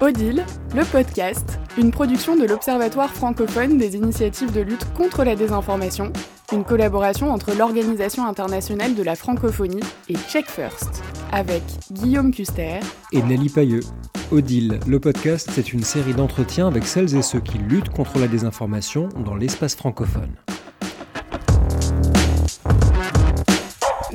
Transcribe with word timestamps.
Odile, 0.00 0.46
le 0.74 0.82
podcast, 0.90 1.60
une 1.76 1.90
production 1.90 2.34
de 2.34 2.46
l'Observatoire 2.46 3.10
francophone 3.10 3.76
des 3.76 3.96
initiatives 3.96 4.50
de 4.50 4.62
lutte 4.62 4.90
contre 4.94 5.24
la 5.24 5.36
désinformation, 5.36 6.10
une 6.54 6.64
collaboration 6.64 7.30
entre 7.30 7.52
l'Organisation 7.52 8.24
internationale 8.24 8.94
de 8.94 9.02
la 9.02 9.14
francophonie 9.14 9.82
et 10.08 10.14
Check 10.30 10.46
First, 10.46 11.02
avec 11.32 11.62
Guillaume 11.92 12.32
Custer 12.32 12.80
et 13.12 13.20
Nelly 13.20 13.50
Pailleux. 13.50 13.82
Odile, 14.32 14.80
le 14.86 15.00
podcast, 15.00 15.50
c'est 15.52 15.74
une 15.74 15.82
série 15.82 16.14
d'entretiens 16.14 16.68
avec 16.68 16.86
celles 16.86 17.14
et 17.14 17.22
ceux 17.22 17.40
qui 17.40 17.58
luttent 17.58 17.90
contre 17.90 18.18
la 18.18 18.26
désinformation 18.26 19.10
dans 19.26 19.34
l'espace 19.34 19.74
francophone. 19.74 20.34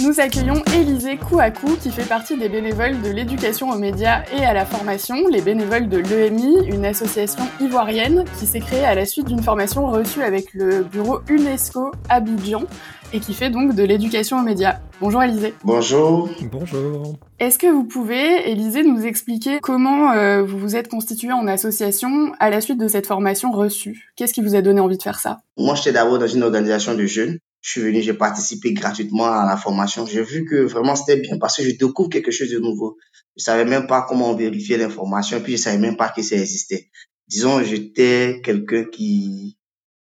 Nous 0.06 0.20
accueillons 0.20 0.62
Élisée 0.76 1.18
Kouakou 1.18 1.78
qui 1.82 1.90
fait 1.90 2.08
partie 2.08 2.38
des 2.38 2.48
bénévoles 2.48 3.02
de 3.02 3.10
l'éducation 3.10 3.72
aux 3.72 3.80
médias 3.80 4.24
et 4.38 4.46
à 4.46 4.54
la 4.54 4.64
formation, 4.64 5.16
les 5.32 5.42
bénévoles 5.42 5.90
de 5.90 5.98
l'EMI, 5.98 6.68
une 6.68 6.86
association 6.86 7.42
ivoirienne 7.60 8.24
qui 8.38 8.46
s'est 8.46 8.60
créée 8.60 8.86
à 8.86 8.94
la 8.94 9.06
suite 9.06 9.26
d'une 9.26 9.42
formation 9.42 9.88
reçue 9.88 10.22
avec 10.22 10.54
le 10.54 10.84
bureau 10.84 11.22
UNESCO 11.28 11.90
Abidjan 12.08 12.66
et 13.14 13.20
qui 13.20 13.34
fait 13.34 13.50
donc 13.50 13.74
de 13.74 13.82
l'éducation 13.82 14.38
aux 14.38 14.44
médias. 14.44 14.78
Bonjour 15.02 15.24
Élisée. 15.24 15.56
Bonjour. 15.64 16.30
Bonjour. 16.52 17.16
Est-ce 17.40 17.58
que 17.58 17.66
vous 17.66 17.84
pouvez, 17.84 18.52
Élisée, 18.52 18.84
nous 18.84 19.08
expliquer 19.08 19.58
comment 19.60 20.12
euh, 20.12 20.44
vous 20.44 20.60
vous 20.60 20.76
êtes 20.76 20.88
constituée 20.88 21.34
en 21.34 21.48
association 21.48 22.32
à 22.40 22.52
la 22.52 22.62
suite 22.62 22.78
de 22.78 22.88
cette 22.88 23.08
formation 23.08 23.52
reçue? 23.52 24.12
Qu'est-ce 24.16 24.34
qui 24.34 24.44
vous 24.44 24.54
a 24.54 24.62
donné 24.62 24.82
envie 24.82 24.98
de 24.98 25.04
faire 25.04 25.20
ça? 25.20 25.40
Moi, 25.58 25.74
j'étais 25.74 25.94
d'abord 25.94 26.20
dans 26.20 26.28
une 26.28 26.44
organisation 26.44 26.94
de 26.94 27.08
jeunes 27.08 27.40
je 27.66 27.72
suis 27.72 27.82
venu, 27.82 28.00
j'ai 28.04 28.14
participé 28.14 28.74
gratuitement 28.74 29.26
à 29.26 29.44
la 29.44 29.58
formation. 29.58 30.06
J'ai 30.06 30.22
vu 30.22 30.46
que 30.46 30.56
vraiment 30.56 30.96
c'était 30.96 31.18
bien 31.20 31.40
parce 31.40 31.58
que 31.58 31.64
je 31.64 31.72
découvre 31.72 32.10
quelque 32.10 32.30
chose 32.30 32.52
de 32.52 32.60
nouveau. 32.60 32.96
Je 33.36 33.44
savais 33.44 33.66
même 33.66 33.88
pas 33.88 34.06
comment 34.08 34.36
vérifier 34.36 34.78
l'information, 34.78 35.42
puis 35.42 35.54
je 35.54 35.64
savais 35.64 35.80
même 35.80 35.98
pas 35.98 36.10
que 36.10 36.22
ça 36.22 36.36
existait. 36.36 36.92
Disons, 37.28 37.64
j'étais 37.64 38.40
quelqu'un 38.44 38.84
qui 38.84 39.58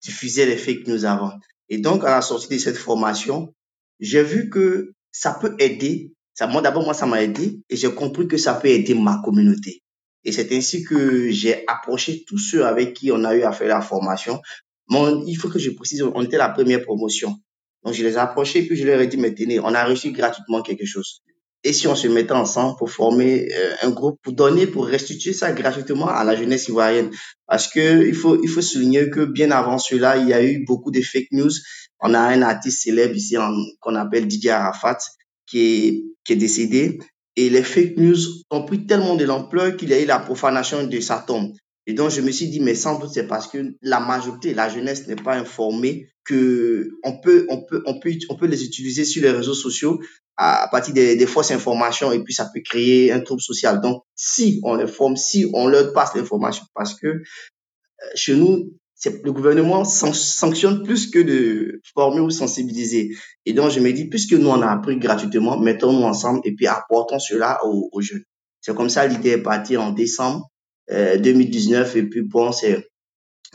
diffusait 0.01 0.47
les 0.47 0.57
fake 0.57 0.87
news 0.87 1.05
avant. 1.05 1.31
Et 1.69 1.77
donc, 1.77 2.03
à 2.03 2.09
la 2.09 2.21
sortie 2.23 2.47
de 2.47 2.57
cette 2.57 2.75
formation, 2.75 3.53
j'ai 3.99 4.23
vu 4.23 4.49
que 4.49 4.95
ça 5.11 5.37
peut 5.39 5.55
aider. 5.59 6.11
Ça, 6.33 6.47
moi, 6.47 6.63
d'abord, 6.63 6.83
moi, 6.83 6.95
ça 6.95 7.05
m'a 7.05 7.21
aidé 7.21 7.61
et 7.69 7.75
j'ai 7.75 7.93
compris 7.93 8.27
que 8.27 8.37
ça 8.37 8.55
peut 8.55 8.69
aider 8.69 8.95
ma 8.95 9.21
communauté. 9.23 9.83
Et 10.23 10.31
c'est 10.31 10.51
ainsi 10.53 10.83
que 10.83 11.29
j'ai 11.29 11.63
approché 11.67 12.23
tous 12.25 12.39
ceux 12.39 12.65
avec 12.65 12.95
qui 12.95 13.11
on 13.11 13.23
a 13.23 13.35
eu 13.35 13.43
à 13.43 13.51
faire 13.51 13.67
la 13.67 13.81
formation 13.81 14.41
Il 15.27 15.35
faut 15.35 15.49
que 15.49 15.59
je 15.59 15.71
précise, 15.71 16.03
on 16.03 16.23
était 16.23 16.37
la 16.37 16.49
première 16.49 16.81
promotion. 16.83 17.35
Donc, 17.83 17.93
je 17.93 18.03
les 18.03 18.13
ai 18.13 18.17
approchés, 18.17 18.63
puis 18.63 18.75
je 18.77 18.85
leur 18.85 18.99
ai 19.01 19.07
dit, 19.07 19.17
mais 19.17 19.33
tenez, 19.33 19.59
on 19.59 19.73
a 19.73 19.83
reçu 19.85 20.11
gratuitement 20.11 20.61
quelque 20.61 20.85
chose. 20.85 21.21
Et 21.65 21.71
si 21.71 21.87
on 21.87 21.95
se 21.95 22.07
mettait 22.07 22.33
ensemble 22.33 22.75
pour 22.77 22.91
former 22.91 23.47
euh, 23.53 23.75
un 23.83 23.89
groupe, 23.89 24.19
pour 24.21 24.33
donner, 24.33 24.67
pour 24.67 24.85
restituer 24.85 25.31
ça 25.31 25.53
gratuitement 25.53 26.09
à 26.09 26.23
la 26.25 26.35
jeunesse 26.35 26.67
ivoirienne. 26.67 27.09
Parce 27.47 27.69
que 27.69 28.05
il 28.05 28.15
faut, 28.15 28.41
il 28.43 28.49
faut 28.49 28.61
souligner 28.61 29.09
que 29.09 29.23
bien 29.23 29.49
avant 29.51 29.77
cela, 29.77 30.17
il 30.17 30.27
y 30.27 30.33
a 30.33 30.43
eu 30.43 30.65
beaucoup 30.65 30.91
de 30.91 31.01
fake 31.01 31.31
news. 31.31 31.51
On 32.01 32.13
a 32.13 32.19
un 32.19 32.41
artiste 32.41 32.83
célèbre 32.83 33.15
ici 33.15 33.37
qu'on 33.79 33.95
appelle 33.95 34.27
Didier 34.27 34.51
Arafat, 34.51 34.97
qui 35.47 35.59
est, 35.59 36.03
qui 36.25 36.33
est 36.33 36.37
décédé. 36.37 36.99
Et 37.37 37.49
les 37.49 37.63
fake 37.63 37.97
news 37.97 38.17
ont 38.51 38.63
pris 38.63 38.85
tellement 38.85 39.15
de 39.15 39.23
l'ampleur 39.23 39.77
qu'il 39.77 39.89
y 39.89 39.93
a 39.93 40.01
eu 40.01 40.05
la 40.05 40.19
profanation 40.19 40.85
de 40.85 40.99
sa 40.99 41.19
tombe. 41.19 41.53
Et 41.85 41.93
donc, 41.93 42.11
je 42.11 42.21
me 42.21 42.31
suis 42.31 42.47
dit, 42.47 42.59
mais 42.59 42.75
sans 42.75 42.97
doute, 42.97 43.11
c'est 43.13 43.27
parce 43.27 43.47
que 43.47 43.75
la 43.81 43.99
majorité, 43.99 44.53
la 44.53 44.69
jeunesse 44.69 45.07
n'est 45.07 45.17
pas 45.17 45.35
informée 45.35 46.07
que 46.23 46.91
on 47.03 47.19
peut, 47.19 47.45
on 47.49 47.65
peut, 47.65 47.83
on 47.85 47.99
peut, 47.99 48.13
on 48.29 48.35
peut 48.35 48.45
les 48.47 48.63
utiliser 48.63 49.03
sur 49.03 49.21
les 49.21 49.31
réseaux 49.31 49.53
sociaux 49.53 49.99
à, 50.37 50.67
partir 50.71 50.93
des, 50.93 51.15
des, 51.15 51.27
fausses 51.27 51.51
informations 51.51 52.11
et 52.11 52.23
puis 52.23 52.33
ça 52.33 52.49
peut 52.53 52.61
créer 52.63 53.11
un 53.11 53.19
trouble 53.19 53.41
social. 53.41 53.81
Donc, 53.81 54.03
si 54.15 54.61
on 54.63 54.75
les 54.75 54.87
forme, 54.87 55.17
si 55.17 55.45
on 55.53 55.67
leur 55.67 55.91
passe 55.93 56.15
l'information, 56.15 56.65
parce 56.73 56.95
que 56.95 57.07
euh, 57.07 57.21
chez 58.15 58.35
nous, 58.35 58.71
le 59.05 59.31
gouvernement 59.33 59.83
sanctionne 59.83 60.83
plus 60.83 61.11
que 61.11 61.19
de 61.19 61.81
former 61.93 62.21
ou 62.21 62.29
sensibiliser. 62.29 63.09
Et 63.45 63.51
donc, 63.51 63.71
je 63.71 63.81
me 63.81 63.91
dis, 63.91 64.07
puisque 64.07 64.31
nous, 64.31 64.47
on 64.47 64.61
a 64.61 64.71
appris 64.71 64.97
gratuitement, 64.97 65.59
mettons-nous 65.59 66.03
ensemble 66.03 66.39
et 66.45 66.55
puis 66.55 66.67
apportons 66.67 67.19
cela 67.19 67.59
aux, 67.65 67.89
aux 67.91 68.01
jeunes. 68.01 68.23
C'est 68.61 68.73
comme 68.73 68.87
ça, 68.87 69.05
l'idée 69.05 69.31
est 69.31 69.43
partie 69.43 69.75
en 69.75 69.91
décembre 69.91 70.49
2019 70.93 71.95
euh, 71.95 71.99
et 71.99 72.03
puis 72.03 72.21
bon, 72.21 72.51
c'est 72.51 72.89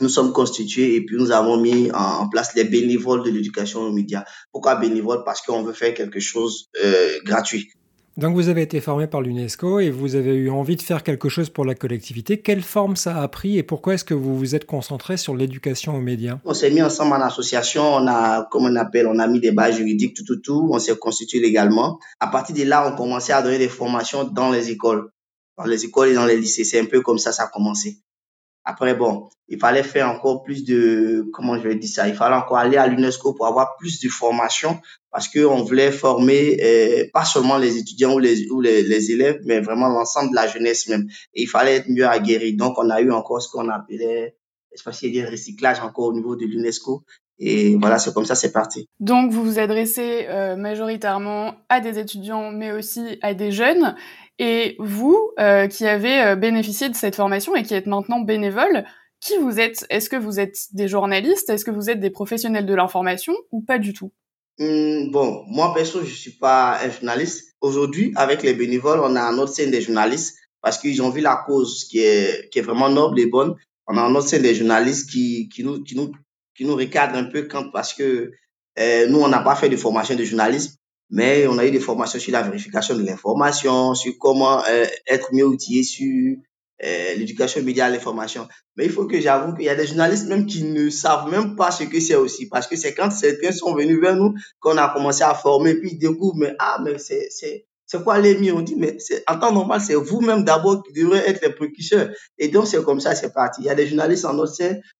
nous 0.01 0.09
sommes 0.09 0.31
constitués 0.31 0.95
et 0.95 1.05
puis 1.05 1.17
nous 1.17 1.31
avons 1.31 1.57
mis 1.57 1.91
en, 1.91 2.29
place 2.29 2.55
les 2.55 2.63
bénévoles 2.63 3.23
de 3.23 3.31
l'éducation 3.31 3.81
aux 3.81 3.91
médias. 3.91 4.23
Pourquoi 4.51 4.75
bénévoles? 4.75 5.23
Parce 5.25 5.41
qu'on 5.41 5.63
veut 5.63 5.73
faire 5.73 5.93
quelque 5.93 6.19
chose 6.19 6.69
euh, 6.83 7.19
gratuit. 7.25 7.69
Donc 8.17 8.35
vous 8.35 8.49
avez 8.49 8.63
été 8.63 8.81
formé 8.81 9.07
par 9.07 9.21
l'UNESCO 9.21 9.79
et 9.79 9.89
vous 9.89 10.15
avez 10.15 10.33
eu 10.33 10.49
envie 10.49 10.75
de 10.75 10.81
faire 10.81 11.03
quelque 11.03 11.29
chose 11.29 11.49
pour 11.49 11.63
la 11.63 11.73
collectivité. 11.73 12.41
Quelle 12.41 12.63
forme 12.63 12.97
ça 12.97 13.21
a 13.21 13.27
pris 13.29 13.57
et 13.57 13.63
pourquoi 13.63 13.93
est-ce 13.93 14.03
que 14.03 14.13
vous 14.13 14.37
vous 14.37 14.55
êtes 14.55 14.65
concentré 14.65 15.15
sur 15.15 15.35
l'éducation 15.37 15.95
aux 15.95 16.01
médias? 16.01 16.39
On 16.43 16.53
s'est 16.53 16.69
mis 16.69 16.81
ensemble 16.81 17.13
en 17.13 17.21
association, 17.21 17.81
on 17.81 18.07
a, 18.07 18.45
comme 18.51 18.65
on 18.65 18.75
appelle, 18.75 19.07
on 19.07 19.19
a 19.19 19.27
mis 19.27 19.39
des 19.39 19.51
bases 19.51 19.77
juridiques, 19.77 20.17
tout, 20.17 20.25
tout, 20.25 20.41
tout. 20.41 20.69
On 20.69 20.79
s'est 20.79 20.97
constitué 20.97 21.39
légalement. 21.39 21.97
À 22.19 22.27
partir 22.27 22.55
de 22.55 22.63
là, 22.63 22.91
on 22.91 22.97
commençait 22.97 23.31
à 23.31 23.41
donner 23.41 23.57
des 23.57 23.69
formations 23.69 24.25
dans 24.25 24.51
les 24.51 24.69
écoles 24.69 25.09
dans 25.59 25.65
les 25.65 25.85
écoles 25.85 26.09
et 26.09 26.13
dans 26.13 26.25
les 26.25 26.37
lycées. 26.37 26.63
C'est 26.63 26.79
un 26.79 26.85
peu 26.85 27.01
comme 27.01 27.19
ça 27.19 27.31
ça 27.31 27.43
a 27.43 27.47
commencé. 27.47 27.97
Après, 28.63 28.93
bon, 28.93 29.29
il 29.47 29.59
fallait 29.59 29.83
faire 29.83 30.07
encore 30.09 30.43
plus 30.43 30.63
de, 30.63 31.27
comment 31.33 31.57
je 31.57 31.67
vais 31.67 31.75
dire 31.75 31.89
ça, 31.89 32.07
il 32.07 32.13
fallait 32.13 32.35
encore 32.35 32.57
aller 32.57 32.77
à 32.77 32.87
l'UNESCO 32.87 33.33
pour 33.33 33.47
avoir 33.47 33.77
plus 33.77 33.99
de 33.99 34.09
formation 34.09 34.79
parce 35.11 35.27
qu'on 35.27 35.63
voulait 35.63 35.91
former 35.91 36.59
euh, 36.61 37.05
pas 37.13 37.25
seulement 37.25 37.57
les 37.57 37.77
étudiants 37.77 38.13
ou 38.13 38.19
les, 38.19 38.47
ou 38.51 38.61
les, 38.61 38.83
les 38.83 39.11
élèves, 39.11 39.41
mais 39.45 39.59
vraiment 39.59 39.87
l'ensemble 39.89 40.31
de 40.31 40.35
la 40.35 40.47
jeunesse 40.47 40.87
même. 40.87 41.07
Et 41.33 41.43
il 41.43 41.47
fallait 41.47 41.77
être 41.77 41.89
mieux 41.89 42.07
aguerri. 42.07 42.55
Donc, 42.55 42.77
on 42.77 42.89
a 42.89 43.01
eu 43.01 43.11
encore 43.11 43.41
ce 43.41 43.49
qu'on 43.49 43.69
appelait, 43.69 44.35
je 44.71 44.77
sais 44.77 44.83
pas 44.83 44.93
s'il 44.93 45.15
y 45.15 45.19
a 45.19 45.23
des 45.23 45.31
recyclage 45.31 45.79
encore 45.79 46.07
au 46.07 46.13
niveau 46.13 46.35
de 46.35 46.45
l'UNESCO. 46.45 47.03
Et 47.39 47.77
voilà, 47.77 47.99
c'est 47.99 48.13
comme 48.13 48.25
ça, 48.25 48.35
c'est 48.35 48.51
parti. 48.51 48.87
Donc, 48.99 49.31
vous 49.31 49.43
vous 49.43 49.59
adressez 49.59 50.27
euh, 50.27 50.55
majoritairement 50.57 51.55
à 51.69 51.79
des 51.79 51.97
étudiants, 51.97 52.51
mais 52.51 52.71
aussi 52.71 53.17
à 53.21 53.33
des 53.33 53.51
jeunes. 53.51 53.95
Et 54.39 54.75
vous, 54.79 55.31
euh, 55.39 55.67
qui 55.67 55.85
avez 55.85 56.21
euh, 56.21 56.35
bénéficié 56.35 56.89
de 56.89 56.95
cette 56.95 57.15
formation 57.15 57.55
et 57.55 57.63
qui 57.63 57.73
êtes 57.73 57.87
maintenant 57.87 58.19
bénévole, 58.19 58.85
qui 59.21 59.37
vous 59.37 59.59
êtes? 59.59 59.85
Est-ce 59.89 60.09
que 60.09 60.15
vous 60.15 60.39
êtes 60.39 60.57
des 60.73 60.87
journalistes? 60.87 61.49
Est-ce 61.49 61.65
que 61.65 61.71
vous 61.71 61.89
êtes 61.89 61.99
des 61.99 62.09
professionnels 62.09 62.65
de 62.65 62.73
l'information 62.73 63.33
ou 63.51 63.61
pas 63.61 63.79
du 63.79 63.93
tout? 63.93 64.11
Hum, 64.59 65.11
Bon, 65.11 65.43
moi 65.47 65.73
perso, 65.73 66.03
je 66.03 66.13
suis 66.13 66.31
pas 66.37 66.79
un 66.83 66.89
journaliste. 66.89 67.55
Aujourd'hui, 67.61 68.11
avec 68.15 68.43
les 68.43 68.53
bénévoles, 68.53 68.99
on 69.01 69.15
a 69.15 69.21
un 69.21 69.37
autre 69.37 69.53
scène 69.53 69.71
des 69.71 69.81
journalistes 69.81 70.37
parce 70.61 70.77
qu'ils 70.77 71.01
ont 71.01 71.09
vu 71.09 71.21
la 71.21 71.41
cause 71.45 71.85
qui 71.85 71.99
est, 71.99 72.49
qui 72.49 72.59
est 72.59 72.61
vraiment 72.61 72.89
noble 72.89 73.19
et 73.19 73.25
bonne. 73.25 73.55
On 73.87 73.97
a 73.97 74.01
un 74.01 74.13
autre 74.15 74.27
scène 74.27 74.41
des 74.41 74.55
journalistes 74.55 75.09
qui, 75.09 75.49
qui, 75.49 75.63
nous, 75.63 75.81
qui, 75.83 75.95
nous, 75.95 76.11
qui 76.59 76.65
nous 76.65 76.75
recadre 76.75 77.15
un 77.15 77.23
peu 77.23 77.43
quand, 77.43 77.71
parce 77.71 77.93
que 77.93 78.33
euh, 78.77 79.07
nous, 79.07 79.21
on 79.21 79.29
n'a 79.29 79.39
pas 79.39 79.55
fait 79.55 79.69
de 79.69 79.77
formation 79.77 80.15
de 80.15 80.25
journalisme 80.25 80.73
mais 81.09 81.47
on 81.47 81.57
a 81.57 81.65
eu 81.65 81.71
des 81.71 81.79
formations 81.79 82.19
sur 82.19 82.31
la 82.31 82.43
vérification 82.43 82.95
de 82.95 83.03
l'information, 83.03 83.95
sur 83.95 84.13
comment 84.19 84.63
euh, 84.65 84.85
être 85.07 85.33
mieux 85.33 85.45
outillé 85.45 85.83
sur 85.83 86.35
euh, 86.83 87.15
l'éducation 87.15 87.63
média 87.63 87.89
l'information. 87.89 88.47
Mais 88.75 88.85
il 88.85 88.91
faut 88.91 89.05
que 89.05 89.19
j'avoue 89.19 89.53
qu'il 89.55 89.65
y 89.65 89.69
a 89.69 89.75
des 89.75 89.87
journalistes 89.87 90.27
même 90.27 90.45
qui 90.45 90.63
ne 90.63 90.89
savent 90.89 91.31
même 91.31 91.55
pas 91.55 91.71
ce 91.71 91.85
que 91.85 91.99
c'est 91.99 92.15
aussi, 92.15 92.47
parce 92.47 92.67
que 92.67 92.75
c'est 92.75 92.93
quand 92.93 93.09
certains 93.09 93.51
sont 93.51 93.73
venus 93.73 93.99
vers 93.99 94.15
nous 94.15 94.35
qu'on 94.59 94.77
a 94.77 94.93
commencé 94.93 95.23
à 95.23 95.33
former, 95.33 95.75
puis 95.75 95.91
ils 95.93 95.97
découvrent, 95.97 96.37
mais 96.37 96.53
ah, 96.59 96.77
mais 96.83 96.99
c'est, 96.99 97.29
c'est, 97.31 97.65
c'est 97.89 98.03
quoi 98.03 98.19
l'EMI 98.19 98.51
On 98.51 98.61
dit, 98.61 98.75
mais 98.75 98.97
en 99.27 99.39
temps 99.39 99.51
normal, 99.51 99.81
c'est 99.81 99.95
vous-même 99.95 100.43
d'abord 100.43 100.83
qui 100.83 100.93
devrez 100.93 101.17
être 101.25 101.41
les 101.41 101.51
précurseurs. 101.51 102.09
Et 102.37 102.47
donc, 102.47 102.67
c'est 102.67 102.83
comme 102.83 102.99
ça, 102.99 103.15
c'est 103.15 103.33
parti. 103.33 103.61
Il 103.61 103.65
y 103.65 103.69
a 103.69 103.73
des 103.73 103.87
journalistes 103.87 104.25
en 104.25 104.37
autre 104.37 104.53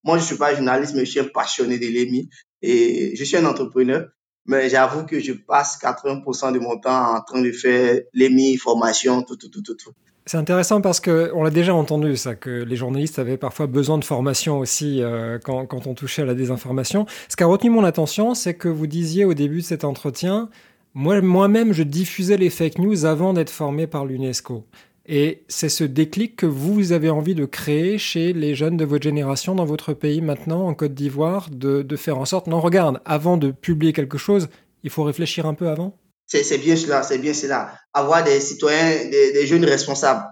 Moi, 0.03 0.17
je 0.17 0.23
suis 0.23 0.37
pas 0.37 0.55
journaliste, 0.55 0.95
mais 0.95 1.05
je 1.05 1.11
suis 1.11 1.19
un 1.19 1.27
passionné 1.31 1.77
de 1.77 1.85
l'EMI 1.85 2.29
et 2.63 3.15
je 3.15 3.23
suis 3.23 3.37
un 3.37 3.45
entrepreneur. 3.45 4.07
Mais 4.47 4.69
j'avoue 4.69 5.05
que 5.05 5.19
je 5.19 5.33
passe 5.33 5.77
80% 5.79 6.51
de 6.53 6.57
mon 6.57 6.79
temps 6.79 7.17
en 7.17 7.21
train 7.21 7.41
de 7.41 7.51
faire 7.51 8.01
les 8.13 8.57
formations, 8.57 9.21
tout, 9.21 9.35
tout, 9.35 9.49
tout, 9.49 9.61
tout. 9.61 9.91
C'est 10.25 10.37
intéressant 10.37 10.81
parce 10.81 10.99
qu'on 10.99 11.43
l'a 11.43 11.49
déjà 11.51 11.75
entendu, 11.75 12.15
ça, 12.15 12.35
que 12.35 12.63
les 12.63 12.75
journalistes 12.75 13.19
avaient 13.19 13.37
parfois 13.37 13.67
besoin 13.67 13.99
de 13.99 14.05
formation 14.05 14.59
aussi 14.59 15.01
euh, 15.01 15.37
quand, 15.43 15.65
quand, 15.67 15.85
on 15.85 15.93
touchait 15.93 16.23
à 16.23 16.25
la 16.25 16.35
désinformation. 16.35 17.05
Ce 17.29 17.35
qui 17.35 17.43
a 17.43 17.47
retenu 17.47 17.69
mon 17.69 17.83
attention, 17.83 18.33
c'est 18.33 18.53
que 18.53 18.67
vous 18.67 18.87
disiez 18.87 19.25
au 19.25 19.33
début 19.33 19.61
de 19.61 19.65
cet 19.65 19.83
entretien, 19.83 20.49
moi, 20.93 21.21
moi-même, 21.21 21.73
je 21.73 21.83
diffusais 21.83 22.37
les 22.37 22.49
fake 22.49 22.79
news 22.79 23.05
avant 23.05 23.33
d'être 23.33 23.49
formé 23.49 23.87
par 23.87 24.05
l'UNESCO. 24.05 24.65
Et 25.11 25.43
c'est 25.47 25.69
ce 25.69 25.83
déclic 25.83 26.35
que 26.35 26.45
vous 26.45 26.91
avez 26.91 27.09
envie 27.09 27.33
de 27.33 27.45
créer 27.45 27.97
chez 27.97 28.31
les 28.31 28.53
jeunes 28.53 28.77
de 28.77 28.85
votre 28.85 29.03
génération 29.03 29.55
dans 29.55 29.65
votre 29.65 29.93
pays 29.93 30.21
maintenant, 30.21 30.67
en 30.67 30.75
Côte 30.75 30.93
d'Ivoire, 30.93 31.49
de, 31.49 31.95
faire 31.95 32.19
en 32.19 32.25
sorte, 32.25 32.45
non, 32.45 32.61
regarde, 32.61 33.01
avant 33.05 33.35
de 33.35 33.49
publier 33.49 33.91
quelque 33.91 34.19
chose, 34.19 34.49
il 34.83 34.91
faut 34.91 35.03
réfléchir 35.03 35.47
un 35.47 35.55
peu 35.55 35.67
avant? 35.67 35.97
C'est 36.27 36.59
bien 36.59 36.75
cela, 36.75 37.01
c'est 37.01 37.17
bien 37.17 37.33
cela. 37.33 37.73
Avoir 37.91 38.23
des 38.23 38.39
citoyens, 38.39 39.09
des, 39.09 39.47
jeunes 39.47 39.65
responsables, 39.65 40.25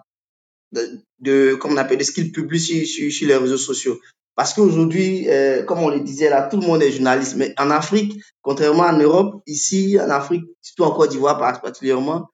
de, 0.72 1.56
comme 1.56 1.74
on 1.74 1.78
appelle, 1.78 1.98
de 1.98 2.04
ce 2.04 2.12
qu'ils 2.12 2.32
publient 2.32 2.60
sur, 2.60 3.28
les 3.28 3.36
réseaux 3.36 3.58
sociaux. 3.58 4.00
Parce 4.38 4.54
qu'aujourd'hui, 4.54 5.28
euh, 5.30 5.64
comme 5.64 5.80
on 5.80 5.90
le 5.90 6.00
disait 6.00 6.30
là, 6.30 6.44
tout 6.44 6.62
le 6.62 6.68
monde 6.68 6.84
est 6.84 6.92
journaliste. 6.92 7.36
Mais 7.38 7.56
en 7.58 7.72
Afrique, 7.72 8.22
contrairement 8.44 8.84
en 8.84 8.96
Europe, 8.96 9.42
ici, 9.48 9.98
en 10.00 10.12
Afrique, 10.12 10.44
surtout 10.62 10.84
en 10.84 10.92
Côte 10.92 11.10
d'Ivoire 11.10 11.40
particulièrement, 11.40 12.30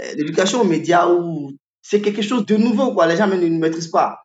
euh, 0.00 0.04
l'éducation 0.16 0.60
aux 0.60 0.64
médias 0.64 1.08
c'est 1.82 2.00
quelque 2.00 2.22
chose 2.22 2.46
de 2.46 2.56
nouveau, 2.56 2.92
quoi. 2.92 3.08
Les 3.08 3.16
gens 3.16 3.26
ne 3.26 3.48
maîtrisent 3.48 3.88
pas. 3.88 4.22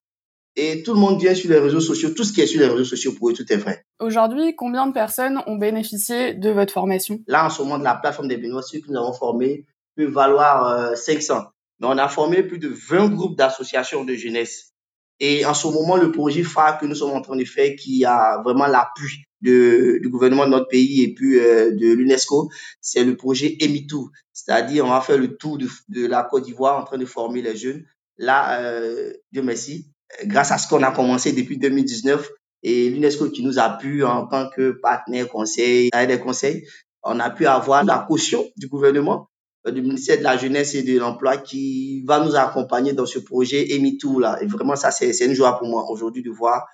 Et 0.56 0.84
tout 0.84 0.94
le 0.94 1.00
monde 1.00 1.20
vient 1.20 1.34
sur 1.34 1.50
les 1.50 1.58
réseaux 1.58 1.80
sociaux. 1.80 2.10
Tout 2.12 2.24
ce 2.24 2.34
qui 2.34 2.42
est 2.42 2.46
sur 2.46 2.60
les 2.60 2.68
réseaux 2.68 2.84
sociaux, 2.84 3.14
pour 3.18 3.32
eux, 3.32 3.34
tout 3.34 3.52
est 3.52 3.58
vrai. 3.58 3.84
Aujourd'hui, 4.00 4.56
combien 4.56 4.86
de 4.86 4.94
personnes 4.94 5.42
ont 5.48 5.56
bénéficié 5.56 6.36
de 6.36 6.52
votre 6.52 6.72
formation? 6.72 7.20
Là, 7.26 7.48
en 7.48 7.50
ce 7.50 7.64
moment, 7.64 7.80
de 7.80 7.84
la 7.84 7.96
plateforme 7.96 8.28
des 8.28 8.38
bénévoles, 8.38 8.64
ceux 8.64 8.80
que 8.80 8.92
nous 8.92 8.98
avons 8.98 9.14
formés 9.14 9.66
peut 9.96 10.06
valoir 10.06 10.96
500. 10.96 11.34
Euh, 11.36 11.40
Mais 11.80 11.88
on 11.88 11.98
a 11.98 12.08
formé 12.10 12.44
plus 12.44 12.60
de 12.60 12.68
20 12.68 13.10
groupes 13.10 13.38
d'associations 13.38 14.04
de 14.04 14.14
jeunesse. 14.14 14.73
Et 15.20 15.46
en 15.46 15.54
ce 15.54 15.68
moment, 15.68 15.98
le 15.98 16.12
projet 16.12 16.44
phare 16.44 16.80
que 16.80 16.86
nous 16.86 16.96
sommes 16.96 17.12
en 17.12 17.22
train 17.22 17.36
de 17.36 17.46
faire, 17.46 17.76
qui 17.76 18.04
a 18.06 18.42
vraiment 18.44 18.68
l'appui 18.68 19.26
du 19.42 20.10
gouvernement 20.10 20.46
de 20.46 20.52
notre 20.52 20.70
pays 20.70 21.04
et 21.04 21.14
puis 21.14 21.38
euh, 21.40 21.72
de 21.72 21.94
l'UNESCO, 21.94 22.50
c'est 22.80 23.04
le 23.04 23.18
projet 23.18 23.58
EMITOUR. 23.60 24.10
C'est-à-dire, 24.32 24.86
on 24.86 24.90
va 24.90 25.02
faire 25.02 25.18
le 25.18 25.36
tour 25.36 25.58
de, 25.58 26.08
la 26.08 26.24
Côte 26.24 26.46
d'Ivoire 26.46 26.80
en 26.80 26.86
train 26.86 26.98
de 26.98 27.06
former 27.06 27.42
les 27.42 27.56
jeunes. 27.56 27.84
Là, 28.18 28.62
euh, 28.62 29.14
Dieu 29.32 29.42
merci, 29.42 29.92
grâce 30.26 30.52
à 30.52 30.58
ce 30.58 30.68
qu'on 30.68 30.82
a 30.84 30.92
commencé 30.92 31.34
depuis 31.34 31.58
2019 31.58 32.30
et 32.64 32.90
l'UNESCO 32.90 33.30
qui 33.32 33.44
nous 33.44 33.60
appuie 33.60 34.04
en 34.04 34.28
tant 34.28 34.50
que 34.50 34.72
partenaire 34.72 35.28
conseil, 35.28 35.90
des 36.08 36.20
conseils, 36.20 36.66
on 37.04 37.20
a 37.20 37.30
pu 37.30 37.46
avoir 37.46 37.84
la 37.84 38.06
caution 38.08 38.46
du 38.56 38.68
gouvernement 38.68 39.30
du 39.72 39.82
ministère 39.82 40.18
de 40.18 40.24
la 40.24 40.38
Jeunesse 40.38 40.76
et 40.76 40.84
de 40.84 41.00
l'Emploi 41.00 41.38
qui 41.38 42.04
va 42.06 42.24
nous 42.24 42.36
accompagner 42.36 42.94
dans 42.94 43.06
ce 43.06 43.20
projet 43.20 43.74
EMITOUR 43.76 44.20
là. 44.20 44.38
Et 44.42 44.46
vraiment, 44.46 44.76
ça, 44.76 44.92
c'est 44.92 45.18
une 45.26 45.34
joie 45.34 45.58
pour 45.58 45.68
moi 45.68 45.90
aujourd'hui 45.90 46.22
de 46.22 46.30
voir. 46.30 46.68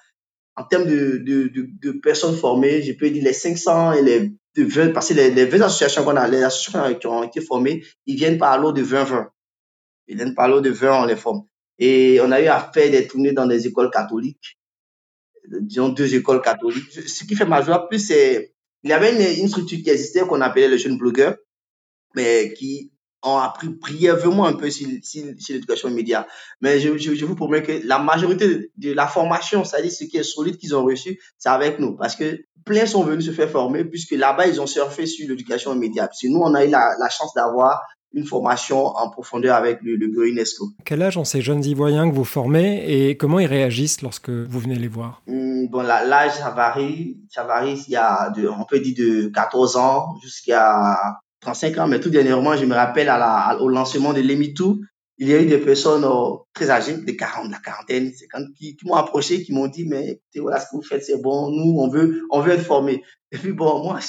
En 0.56 0.63
termes 0.63 0.86
de, 0.86 1.18
de, 1.18 1.50
de, 1.53 1.91
personnes 1.91 2.36
formées, 2.36 2.81
je 2.81 2.91
peux 2.94 3.09
dire 3.09 3.24
les 3.24 3.33
500 3.33 3.94
et 3.94 4.01
les 4.01 4.33
20, 4.57 4.91
parce 4.91 5.09
que 5.09 5.13
les, 5.13 5.31
les 5.31 5.45
20 5.45 5.62
associations 5.62 6.03
qu'on 6.03 6.18
a, 6.18 6.27
les 6.27 6.44
associations 6.44 6.95
qui 6.95 7.07
ont 7.07 7.24
été 7.24 7.39
formées, 7.39 7.86
ils 8.06 8.18
viennent 8.18 8.38
par 8.38 8.59
lot 8.59 8.74
de 8.74 8.83
20-20. 8.83 9.27
Ils 10.07 10.18
viennent 10.18 10.36
par 10.36 10.50
lot 10.50 10.59
de 10.59 10.69
20, 10.69 11.03
on 11.03 11.06
les 11.06 11.15
forme. 11.15 11.44
Et 11.77 12.19
on 12.21 12.31
a 12.31 12.41
eu 12.41 12.47
à 12.47 12.59
faire 12.74 12.91
des 12.91 13.07
tournées 13.07 13.31
dans 13.31 13.45
des 13.45 13.68
écoles 13.68 13.89
catholiques, 13.89 14.59
disons 15.62 15.89
deux 15.89 16.13
écoles 16.13 16.41
catholiques. 16.41 16.91
Ce 16.91 17.24
qui 17.24 17.36
fait 17.36 17.45
ma 17.45 17.62
joie 17.62 17.88
plus, 17.88 18.00
c'est, 18.00 18.53
il 18.83 18.89
y 18.89 18.94
avait 18.94 19.13
une, 19.13 19.44
une 19.44 19.47
structure 19.47 19.77
qui 19.81 19.89
existait 19.89 20.21
qu'on 20.21 20.41
appelait 20.41 20.68
les 20.68 20.77
jeunes 20.77 20.97
blogueurs 20.97 21.38
mais 22.15 22.53
qui 22.53 22.91
ont 23.21 23.38
appris 23.38 23.67
brièvement 23.67 24.45
un 24.45 24.53
peu 24.53 24.69
sur, 24.69 24.88
l'éducation 24.88 25.89
immédiate. 25.89 26.27
Mais 26.61 26.79
je, 26.79 26.97
je, 26.97 27.25
vous 27.25 27.35
promets 27.35 27.61
que 27.63 27.85
la 27.85 28.00
majorité 28.00 28.71
de, 28.77 28.94
la 28.94 29.07
formation, 29.07 29.65
c'est-à-dire 29.65 29.91
ce 29.91 30.06
qui 30.06 30.17
est 30.17 30.23
solide 30.23 30.57
qu'ils 30.57 30.75
ont 30.75 30.85
reçu, 30.85 31.19
c'est 31.38 31.50
avec 31.50 31.79
nous. 31.79 31.97
Parce 31.97 32.15
que 32.15 32.39
plein 32.65 32.85
sont 32.85 33.03
venus 33.03 33.25
se 33.25 33.31
faire 33.31 33.50
former, 33.50 33.83
puisque 33.83 34.11
là-bas, 34.11 34.47
ils 34.47 34.61
ont 34.61 34.67
surfé 34.67 35.06
sur 35.06 35.27
l'éducation 35.27 35.75
immédiate. 35.75 36.09
Parce 36.11 36.21
que 36.21 36.27
nous, 36.27 36.39
on 36.39 36.53
a 36.53 36.63
eu 36.63 36.69
la, 36.69 36.95
la 36.97 37.09
chance 37.09 37.33
d'avoir 37.33 37.81
une 38.13 38.25
formation 38.25 38.88
en 38.88 39.09
profondeur 39.09 39.55
avec 39.55 39.79
le, 39.83 39.95
le 39.95 40.27
UNESCO. 40.27 40.69
Quel 40.83 41.01
âge 41.03 41.17
ont 41.17 41.25
ces 41.25 41.41
jeunes 41.41 41.63
Ivoiriens 41.63 42.09
que 42.09 42.15
vous 42.15 42.23
formez 42.23 43.09
et 43.09 43.17
comment 43.17 43.38
ils 43.39 43.45
réagissent 43.45 44.01
lorsque 44.01 44.29
vous 44.29 44.59
venez 44.59 44.75
les 44.75 44.88
voir? 44.88 45.21
Hmm, 45.27 45.50
Bon, 45.67 45.81
l'âge, 45.83 46.33
ça 46.33 46.50
varie. 46.50 47.17
Ça 47.29 47.44
varie. 47.44 47.83
Il 47.88 47.91
y 47.91 47.95
a, 47.95 48.31
de, 48.31 48.47
on 48.47 48.63
peut 48.63 48.79
dire, 48.79 48.95
de 48.97 49.27
14 49.27 49.75
ans 49.75 50.15
jusqu'à 50.21 50.97
35 51.41 51.77
ans, 51.77 51.88
mais 51.88 52.00
tout 52.00 52.09
dernièrement, 52.09 52.56
je 52.56 52.65
me 52.65 52.75
rappelle 52.75 53.09
à 53.09 53.57
au 53.62 53.69
lancement 53.69 54.13
de 54.13 54.21
l'EMITOU, 54.21 54.81
il 55.19 55.27
y 55.27 55.33
a 55.33 55.41
eu 55.41 55.45
des 55.45 55.57
personnes 55.57 56.06
euh, 56.06 56.38
très 56.53 56.69
âgées, 56.69 56.95
de 56.97 57.12
40, 57.12 57.51
la 57.51 57.57
quarantaine, 57.59 58.12
50, 58.12 58.53
qui, 58.57 58.77
m'ont 58.86 58.95
approché, 58.95 59.44
qui 59.44 59.51
m'ont 59.51 59.68
dit, 59.68 59.86
mais 59.86 60.12
écoutez, 60.12 60.39
voilà 60.39 60.59
ce 60.59 60.68
que 60.68 60.77
vous 60.77 60.81
faites, 60.81 61.03
c'est 61.03 61.21
bon, 61.21 61.51
nous, 61.51 61.77
on 61.77 61.89
veut, 61.89 62.25
on 62.30 62.39
veut 62.39 62.53
être 62.53 62.63
formés. 62.63 63.03
Et 63.31 63.38
puis 63.38 63.51
bon, 63.51 63.83
moi, 63.83 64.00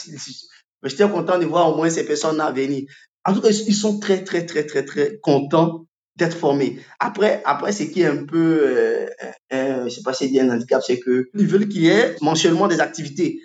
j'étais 0.84 1.08
content 1.08 1.38
de 1.38 1.46
voir 1.46 1.68
au 1.72 1.76
moins 1.76 1.90
ces 1.90 2.06
personnes-là 2.06 2.52
venir. 2.52 2.84
En 3.24 3.34
tout 3.34 3.40
cas, 3.40 3.50
ils 3.50 3.74
sont 3.74 3.98
très, 3.98 4.22
très, 4.22 4.46
très, 4.46 4.64
très, 4.64 4.84
très 4.84 5.18
contents 5.20 5.84
d'être 6.14 6.36
formés. 6.36 6.78
Après, 7.00 7.42
après, 7.44 7.72
ce 7.72 7.82
qui 7.82 8.02
est 8.02 8.06
un 8.06 8.24
peu, 8.24 8.60
euh, 8.62 9.06
euh, 9.52 9.84
je 9.84 9.88
sais 9.88 10.02
pas 10.02 10.12
si 10.12 10.32
c'est 10.32 10.40
un 10.40 10.50
handicap, 10.50 10.80
c'est 10.86 11.00
que 11.00 11.28
ils 11.34 11.46
veulent 11.46 11.68
qu'il 11.68 11.82
y 11.82 11.88
ait 11.88 12.14
mensuellement 12.20 12.68
des 12.68 12.80
activités. 12.80 13.40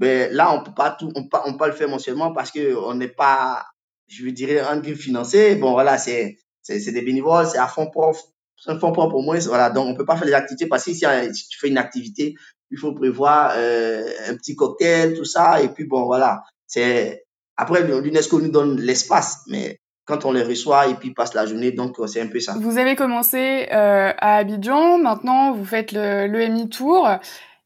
Mais 0.00 0.30
là, 0.30 0.52
on 0.54 0.64
peut 0.64 0.74
pas 0.74 0.90
tout, 0.90 1.12
on 1.14 1.28
peut, 1.28 1.38
on 1.44 1.54
peut 1.54 1.66
le 1.66 1.72
faire 1.72 1.88
mensuellement 1.88 2.32
parce 2.32 2.50
que 2.50 2.74
on 2.74 2.94
n'est 2.94 3.08
pas, 3.08 3.66
je 4.08 4.24
veux 4.24 4.32
dire, 4.32 4.66
en 4.68 4.78
guillemets 4.78 4.96
financé. 4.96 5.54
Bon, 5.56 5.72
voilà, 5.72 5.98
c'est, 5.98 6.38
c'est, 6.62 6.90
des 6.90 7.02
bénévoles, 7.02 7.46
c'est 7.46 7.58
à 7.58 7.66
fond 7.66 7.90
propre, 7.90 8.18
c'est 8.56 8.70
un 8.70 8.78
fond 8.78 8.92
propre 8.92 9.16
au 9.16 9.22
moins. 9.22 9.38
Voilà, 9.40 9.68
donc 9.68 9.86
on 9.86 9.94
peut 9.94 10.06
pas 10.06 10.16
faire 10.16 10.26
des 10.26 10.32
activités 10.32 10.66
parce 10.66 10.86
que 10.86 10.92
si, 10.92 11.04
tu 11.48 11.58
fais 11.58 11.68
une 11.68 11.78
activité, 11.78 12.34
il 12.70 12.78
faut 12.78 12.94
prévoir 12.94 13.52
euh, 13.56 14.08
un 14.28 14.36
petit 14.36 14.56
cocktail, 14.56 15.14
tout 15.14 15.26
ça, 15.26 15.62
et 15.62 15.68
puis 15.68 15.84
bon, 15.84 16.06
voilà. 16.06 16.42
C'est 16.66 17.24
après 17.58 17.82
l'UNESCO 17.82 18.40
nous 18.40 18.50
donne 18.50 18.80
l'espace, 18.80 19.42
mais 19.48 19.80
quand 20.06 20.24
on 20.24 20.32
les 20.32 20.42
reçoit 20.42 20.88
et 20.88 20.94
puis 20.94 21.12
passe 21.12 21.34
la 21.34 21.44
journée, 21.44 21.72
donc 21.72 21.96
c'est 22.06 22.22
un 22.22 22.26
peu 22.26 22.40
ça. 22.40 22.54
Vous 22.58 22.78
avez 22.78 22.96
commencé 22.96 23.68
euh, 23.70 24.12
à 24.16 24.36
Abidjan, 24.36 24.98
maintenant 24.98 25.52
vous 25.52 25.64
faites 25.66 25.92
le 25.92 26.26
l'EMI 26.26 26.70
Tour 26.70 27.06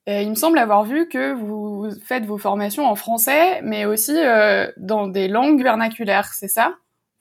il 0.06 0.31
me 0.31 0.35
semble 0.35 0.59
avoir 0.59 0.85
vu 0.85 1.09
que 1.09 1.33
vous 1.33 1.89
faites 2.05 2.27
vos 2.27 2.39
formations 2.39 2.87
en 2.87 2.95
français, 2.95 3.61
mais 3.62 3.87
aussi 3.87 4.15
euh, 4.17 4.71
dans 4.77 5.09
des 5.09 5.29
langues 5.29 5.62
vernaculaires, 5.62 6.33
c'est 6.35 6.49
ça? 6.49 6.75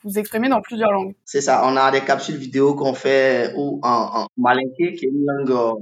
Vous 0.04 0.20
exprimez 0.20 0.50
dans 0.50 0.62
plusieurs 0.62 0.92
langues. 0.92 1.16
C'est 1.24 1.40
ça. 1.40 1.62
On 1.66 1.78
a 1.78 1.90
des 1.90 2.02
capsules 2.02 2.36
vidéo 2.36 2.76
qu'on 2.76 2.94
fait 2.94 3.54
en, 3.56 3.80
en 3.84 4.28
qui 4.76 4.84
est 4.84 5.02
une 5.02 5.26
langue 5.26 5.52
euh, 5.52 5.74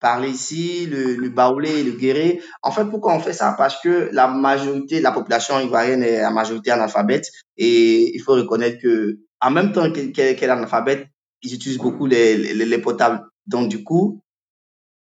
parlée 0.00 0.30
ici, 0.30 0.86
le, 0.86 1.14
le 1.14 1.28
baoulé 1.28 1.84
le 1.84 1.92
guéré. 1.92 2.40
En 2.62 2.70
fait, 2.70 2.86
pourquoi 2.86 3.14
on 3.14 3.20
fait 3.20 3.34
ça? 3.34 3.54
Parce 3.58 3.78
que 3.82 4.08
la 4.12 4.28
majorité 4.28 4.98
de 4.98 5.02
la 5.02 5.12
population 5.12 5.60
ivoirienne 5.60 6.02
est 6.02 6.22
la 6.22 6.30
majorité 6.30 6.70
analphabète 6.70 7.28
et 7.58 8.16
il 8.16 8.20
faut 8.22 8.32
reconnaître 8.32 8.80
que 8.80 9.18
en 9.42 9.50
même 9.50 9.72
temps 9.72 9.90
qu'elle 9.90 10.18
est 10.18 10.42
analphabète, 10.42 11.06
ils 11.42 11.52
utilisent 11.52 11.76
beaucoup 11.76 12.06
les, 12.06 12.36
les, 12.38 12.64
les 12.64 12.78
potables. 12.78 13.26
Donc 13.46 13.68
du 13.68 13.84
coup, 13.84 14.22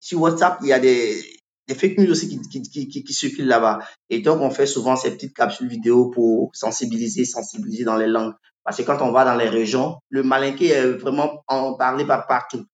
sur 0.01 0.21
WhatsApp, 0.21 0.59
il 0.63 0.69
y 0.69 0.73
a 0.73 0.81
des 0.81 1.23
des 1.67 1.75
fake 1.75 1.99
news 1.99 2.11
aussi 2.11 2.29
qui, 2.29 3.13
circulent 3.13 3.47
là-bas. 3.47 3.81
Et 4.11 4.21
donc, 4.21 4.41
on 4.41 4.51
fait 4.51 4.67
souvent 4.67 4.97
ces 4.97 5.13
petites 5.13 5.35
capsules 5.35 5.69
vidéo 5.69 6.11
pour 6.11 6.51
sensibiliser, 6.55 7.25
sensibiliser 7.25 7.85
dans 7.85 7.97
les 7.97 8.07
langues. 8.07 8.35
Parce 8.65 8.79
que 8.79 8.83
quand 8.83 9.01
on 9.03 9.13
va 9.13 9.25
dans 9.25 9.37
les 9.37 9.49
régions, 9.49 9.97
le 10.09 10.23
malinqué 10.23 10.69
est 10.69 10.87
vraiment 10.87 11.43
en 11.49 11.75
parlé 11.75 12.07
par 12.07 12.27
partout. 12.27 12.65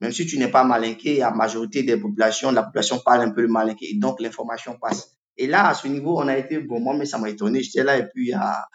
Même 0.00 0.12
si 0.12 0.26
tu 0.26 0.38
n'es 0.38 0.48
pas 0.48 0.64
malinqué, 0.64 1.18
la 1.18 1.30
majorité 1.30 1.82
des 1.82 1.96
populations, 1.96 2.50
la 2.50 2.62
population 2.64 3.00
parle 3.04 3.22
un 3.22 3.30
peu 3.30 3.42
le 3.42 3.48
malinqué. 3.48 3.90
Et 3.90 3.98
donc, 3.98 4.20
l'information 4.20 4.76
passe. 4.80 5.16
Et 5.36 5.46
là, 5.46 5.68
à 5.68 5.74
ce 5.74 5.88
niveau, 5.88 6.18
on 6.18 6.28
a 6.28 6.36
été, 6.36 6.58
bon, 6.58 6.80
moi, 6.80 6.94
mais 6.96 7.06
ça 7.06 7.18
m'a 7.18 7.30
étonné. 7.30 7.62
J'étais 7.62 7.84
là 7.84 7.98
et 7.98 8.06
puis 8.08 8.26
il 8.26 8.30
y 8.30 8.32
a, 8.32 8.66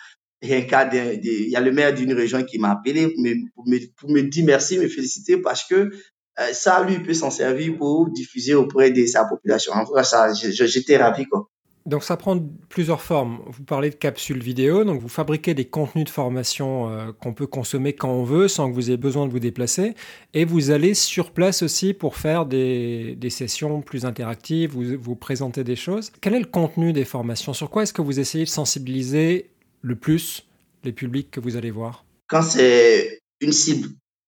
un 0.44 0.62
cas 0.62 0.86
de, 0.86 1.20
il 1.22 1.50
y 1.50 1.56
a 1.56 1.62
le 1.62 1.72
maire 1.72 1.94
d'une 1.94 2.14
région 2.14 2.44
qui 2.44 2.60
m'a 2.60 2.72
appelé 2.72 3.10
pour 3.10 3.68
me, 3.68 3.94
pour 3.96 4.10
me 4.10 4.22
dire 4.22 4.46
merci, 4.46 4.78
me 4.78 4.88
féliciter 4.88 5.38
parce 5.38 5.66
que 5.66 5.92
euh, 6.40 6.54
ça, 6.54 6.84
lui, 6.84 7.00
peut 7.00 7.14
s'en 7.14 7.32
servir 7.32 7.78
pour 7.78 8.10
diffuser 8.10 8.54
auprès 8.54 8.92
de 8.92 9.06
sa 9.06 9.26
population. 9.26 9.74
En 9.74 9.86
cas, 9.86 10.04
ça, 10.04 10.34
j'étais 10.34 10.98
ravi, 10.98 11.26
quoi. 11.26 11.50
Donc 11.88 12.04
ça 12.04 12.18
prend 12.18 12.38
plusieurs 12.68 13.02
formes. 13.02 13.40
Vous 13.48 13.64
parlez 13.64 13.90
de 13.90 13.96
capsules 13.96 14.44
vidéo, 14.44 14.84
donc 14.84 15.00
vous 15.00 15.08
fabriquez 15.08 15.54
des 15.54 15.64
contenus 15.64 16.04
de 16.04 16.10
formation 16.10 16.92
euh, 16.92 17.14
qu'on 17.14 17.34
peut 17.34 17.48
consommer 17.48 17.94
quand 17.94 18.12
on 18.12 18.26
veut 18.26 18.50
sans 18.50 18.70
que 18.70 18.76
vous 18.76 18.90
ayez 18.90 18.98
besoin 18.98 19.26
de 19.26 19.32
vous 19.32 19.40
déplacer. 19.40 19.94
Et 20.34 20.44
vous 20.44 20.70
allez 20.72 20.94
sur 20.94 21.32
place 21.32 21.62
aussi 21.62 21.94
pour 21.94 22.18
faire 22.18 22.46
des, 22.46 23.16
des 23.16 23.30
sessions 23.30 23.82
plus 23.82 24.04
interactives, 24.04 24.72
vous, 24.72 25.00
vous 25.00 25.16
présentez 25.16 25.64
des 25.64 25.78
choses. 25.78 26.12
Quel 26.20 26.36
est 26.36 26.42
le 26.42 26.46
contenu 26.46 26.92
des 26.92 27.06
formations? 27.06 27.54
Sur 27.54 27.70
quoi 27.70 27.84
est-ce 27.84 27.94
que 27.94 28.02
vous 28.02 28.20
essayez 28.20 28.44
de 28.44 28.50
sensibiliser 28.50 29.50
le 29.82 29.96
plus 29.96 30.46
les 30.84 30.92
publics 30.92 31.32
que 31.32 31.40
vous 31.40 31.56
allez 31.56 31.72
voir? 31.72 32.04
Quand 32.28 32.42
c'est 32.42 33.22
une 33.40 33.54
cible 33.54 33.88